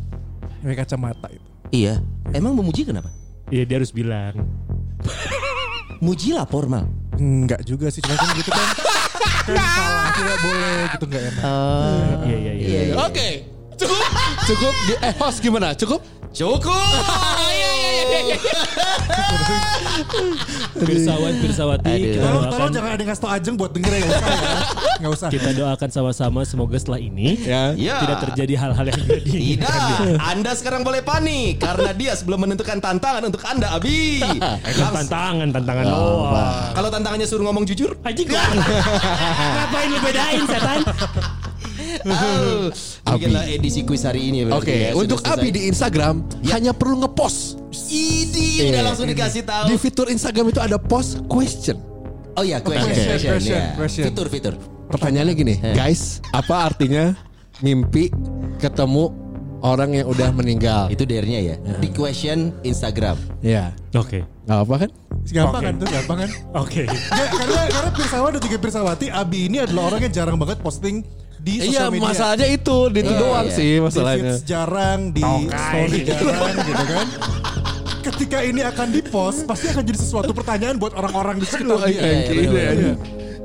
pakai 0.60 0.76
kacamata 0.84 1.28
itu. 1.32 1.48
Iya. 1.72 2.04
Emang 2.36 2.52
memuji 2.52 2.84
kenapa? 2.84 3.08
Iya 3.48 3.64
dia 3.64 3.76
harus 3.80 3.88
bilang. 3.88 4.36
Muji 6.04 6.36
lapor 6.36 6.68
mal. 6.68 6.84
Enggak 7.16 7.64
juga 7.64 7.88
sih, 7.88 8.04
cuma 8.04 8.20
kan 8.20 8.36
gitu 8.36 8.52
kan. 8.52 8.68
kan 9.48 9.64
salah 9.76 10.08
tidak 10.12 10.36
boleh 10.44 10.76
gitu 10.92 11.04
enggak 11.08 11.24
enak. 11.32 12.16
Iya 12.28 12.36
iya 12.36 12.52
iya. 12.52 12.80
Oke. 13.00 13.59
Cukup. 13.80 14.04
Cukup. 14.46 14.74
Di- 14.84 14.98
Eh 15.00 15.12
host 15.16 15.38
gimana? 15.40 15.72
Cukup? 15.72 16.00
Cukup. 16.30 16.70
Pirsawat 20.72 21.34
Pirsawati 21.38 21.90
Aduh. 21.90 22.00
kita 22.00 22.16
Tolong, 22.16 22.32
doakan 22.40 22.50
tolong 22.50 22.70
jangan 22.72 22.90
ada 22.90 23.04
ngasih 23.04 23.20
tau 23.20 23.30
Ajeng 23.30 23.54
buat 23.54 23.70
denger 23.70 23.92
ya, 23.92 24.06
enggak 24.96 25.12
usah 25.12 25.28
kita 25.28 25.50
doakan 25.52 25.88
sama-sama 25.90 26.40
semoga 26.42 26.76
setelah 26.76 26.98
ini 26.98 27.36
Ya. 27.40 27.74
Ya. 27.74 27.98
tidak 28.00 28.18
terjadi 28.24 28.54
hal-hal 28.56 28.84
yang 28.86 28.98
tidak 28.98 29.22
diinginkan. 29.22 29.68
Tidak, 29.68 30.18
Anda 30.22 30.52
sekarang 30.54 30.82
boleh 30.82 31.00
panik 31.00 31.58
karena 31.58 31.90
dia 31.92 32.12
sebelum 32.14 32.40
menentukan 32.40 32.78
tantangan 32.78 33.22
untuk 33.22 33.42
Anda, 33.42 33.72
Abi. 33.72 34.22
Langsung- 34.22 35.04
tantangan, 35.04 35.48
tantangan 35.50 35.84
doang. 35.84 36.70
Kalau 36.72 36.88
tantangannya 36.88 37.26
suruh 37.26 37.44
ngomong 37.44 37.64
jujur, 37.66 37.96
gua. 37.98 38.42
Ngapain 39.56 39.88
lu 39.88 39.98
bedain 40.00 40.42
setan? 40.44 40.80
Oh, 42.06 42.70
bikinlah 43.16 43.44
edisi 43.48 43.84
kuis 43.84 44.04
hari 44.04 44.32
ini. 44.32 44.48
Oke, 44.48 44.90
ya, 44.90 44.96
sudah 44.96 45.16
untuk. 45.16 45.20
Abi 45.26 45.48
di 45.52 45.68
Instagram 45.68 46.24
hanya 46.48 46.72
perlu 46.72 47.04
ngepost. 47.04 47.60
Idi 47.90 48.70
udah 48.70 48.82
langsung 48.92 49.06
dikasih 49.06 49.42
tahu. 49.46 49.66
Di 49.70 49.76
fitur 49.76 50.06
Instagram 50.08 50.50
itu 50.50 50.60
ada 50.62 50.78
post 50.80 51.22
question. 51.28 51.78
Oh 52.38 52.46
ya, 52.46 52.62
question, 52.62 52.88
Question, 52.88 53.08
question, 53.10 53.32
question, 53.36 53.60
ya. 53.60 53.74
question. 53.76 54.04
Fitur, 54.06 54.26
fitur. 54.30 54.54
Pertanyaannya 54.90 55.34
gini, 55.38 55.54
guys, 55.74 56.18
apa 56.34 56.66
artinya 56.66 57.14
mimpi 57.62 58.10
ketemu 58.58 59.14
orang 59.60 59.90
yang 59.92 60.06
udah 60.06 60.28
meninggal? 60.30 60.88
Itu 60.88 61.04
dernya 61.04 61.38
ya. 61.38 61.56
Di 61.76 61.88
question 61.88 62.52
Instagram. 62.60 63.16
Ya, 63.40 63.72
Oke. 63.92 64.24
nggak 64.44 64.58
apa 64.60 64.74
kan? 64.78 64.90
Gampang 65.26 65.62
kan 65.62 65.74
tuh, 65.76 65.86
gampang 65.86 66.18
kan? 66.18 66.30
Oke. 66.56 66.82
Nggak, 66.84 67.28
karena 67.30 67.60
karena 67.68 67.90
Pirsawan 67.92 68.30
dan 68.32 68.42
juga 68.42 68.56
Pirsawati 68.58 69.06
Abi 69.08 69.40
ini 69.46 69.56
adalah 69.58 69.82
orang 69.86 70.00
yang 70.02 70.14
jarang 70.14 70.36
banget 70.36 70.58
posting 70.58 71.04
di 71.38 71.56
Iya, 71.56 71.64
sosial 71.80 71.88
media. 71.90 72.04
masalahnya 72.06 72.48
itu, 72.48 72.76
di 72.88 72.98
itu 72.98 73.12
Iya, 73.12 73.20
doang 73.20 73.46
iya. 73.46 73.54
sih 73.54 73.70
Di 73.70 73.80
masalahnya. 73.80 74.32
feeds 74.32 74.42
jarang, 74.44 74.98
di 75.10 75.22
story 75.48 75.98
jarang 76.04 76.54
gitu 76.58 76.84
kan. 76.86 77.06
Ketika 78.00 78.38
ini 78.40 78.60
akan 78.62 78.88
dipost, 78.90 79.44
pasti 79.44 79.68
akan 79.68 79.84
jadi 79.84 79.98
sesuatu 79.98 80.32
pertanyaan 80.32 80.76
buat 80.76 80.92
orang-orang 80.94 81.36
di 81.36 81.44
sekitar 81.44 81.76
Aduh, 81.76 81.84
dia. 81.84 81.92
iya, 81.92 82.00
iya, 82.00 82.32
iya, 82.32 82.48
bener, 82.48 82.74
iya. 82.74 82.94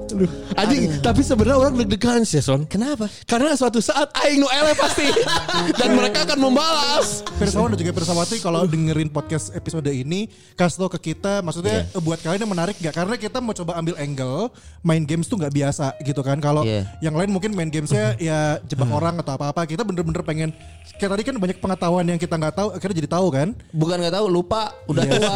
Aduh, 0.05 0.29
anjing, 0.53 1.01
tapi 1.01 1.19
sebenarnya 1.19 1.57
orang 1.57 1.73
deg-degan 1.75 2.21
sih, 2.21 2.37
Son. 2.37 2.61
Kenapa? 2.63 3.09
Karena 3.25 3.51
suatu 3.53 3.81
saat 3.81 4.13
aing 4.15 4.37
nu 4.37 4.47
ele 4.47 4.71
pasti 4.73 5.09
dan 5.79 5.89
mereka 5.91 6.23
akan 6.23 6.37
membalas. 6.39 7.25
Pirsawan 7.35 7.73
dan 7.73 7.81
juga 7.81 7.91
Pirsawati 7.91 8.37
kalau 8.37 8.63
dengerin 8.63 9.09
podcast 9.09 9.49
episode 9.51 9.87
ini 9.87 10.29
kasih 10.53 10.77
tau 10.77 10.89
ke 10.89 11.11
kita 11.11 11.41
maksudnya 11.41 11.83
eh, 11.83 11.99
buat 11.99 12.15
kalian 12.17 12.39
yang 12.39 12.53
menarik 12.53 12.77
gak 12.77 12.95
karena 12.95 13.15
kita 13.15 13.41
mau 13.41 13.51
coba 13.51 13.75
ambil 13.75 13.97
angle 13.97 14.47
main 14.79 15.03
games 15.03 15.25
tuh 15.25 15.35
nggak 15.35 15.51
biasa 15.51 15.85
gitu 15.99 16.21
kan 16.21 16.37
kalau 16.37 16.63
Iya. 16.63 16.87
yang 17.01 17.11
lain 17.11 17.27
mungkin 17.29 17.51
main 17.51 17.67
gamesnya 17.67 18.15
ya 18.21 18.61
jebak 18.63 18.87
orang 18.87 19.19
atau 19.19 19.35
apa-apa 19.35 19.65
kita 19.65 19.83
bener-bener 19.83 20.21
pengen 20.21 20.49
kayak 20.95 21.11
tadi 21.11 21.23
kan 21.23 21.35
banyak 21.35 21.57
pengetahuan 21.59 22.05
yang 22.05 22.15
kita 22.15 22.33
nggak 22.33 22.55
tahu 22.55 22.67
akhirnya 22.71 22.95
jadi 22.95 23.09
tahu 23.11 23.27
kan 23.29 23.47
Bukan 23.73 23.97
nggak 23.97 24.15
tahu, 24.15 24.25
lupa, 24.29 24.61
udah 24.85 25.03
Iya. 25.03 25.13
tua. 25.17 25.35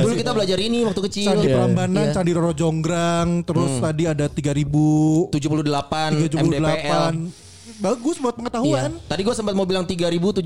Dulu 0.00 0.14
kita 0.14 0.30
belajar 0.30 0.58
ini 0.58 0.78
waktu 0.82 1.00
kecil. 1.02 1.26
Candi 1.28 1.48
Prambanan, 1.50 2.04
Iya. 2.06 2.14
Candi 2.14 2.30
Roro 2.30 2.52
Jonggrang, 2.54 3.42
terus 3.42 3.77
tadi 3.80 4.04
ada 4.04 4.26
3000 4.26 5.30
78 5.30 6.28
78 6.28 6.58
MDPL. 6.58 7.04
Bagus 7.78 8.18
buat 8.18 8.34
Iya. 8.34 8.38
pengetahuan. 8.42 8.90
Tadi 9.06 9.20
gue 9.22 9.34
sempat 9.36 9.54
mau 9.54 9.62
bilang 9.62 9.86
3078 9.86 10.42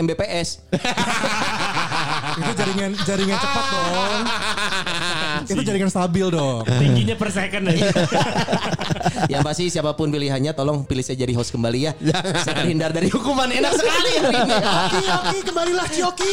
Mbps. 0.00 0.48
Itu 2.40 2.52
jaringan 2.56 2.94
jaringan 3.04 3.36
cepat 3.36 3.64
dong. 3.68 4.20
Itu 5.50 5.60
jaringan 5.60 5.90
stabil 5.90 6.26
dong. 6.30 6.62
Tingginya 6.64 7.18
per 7.18 7.28
second 7.28 7.68
aja. 7.68 7.84
Yang 9.32 9.42
pasti 9.44 9.64
siapa 9.68 9.92
pun 9.92 10.08
pilihannya 10.08 10.54
tolong 10.54 10.86
pilih 10.86 11.04
saya 11.04 11.18
jadi 11.18 11.36
host 11.36 11.52
kembali 11.52 11.80
ya. 11.82 11.92
Saya 12.40 12.64
terhindar 12.64 12.94
dari 12.94 13.10
hukuman 13.10 13.50
enak 13.50 13.72
sekali 13.76 14.12
hari 14.16 14.40
ini. 14.40 15.38
Kembalilah 15.42 15.86
Cioki. 15.90 16.32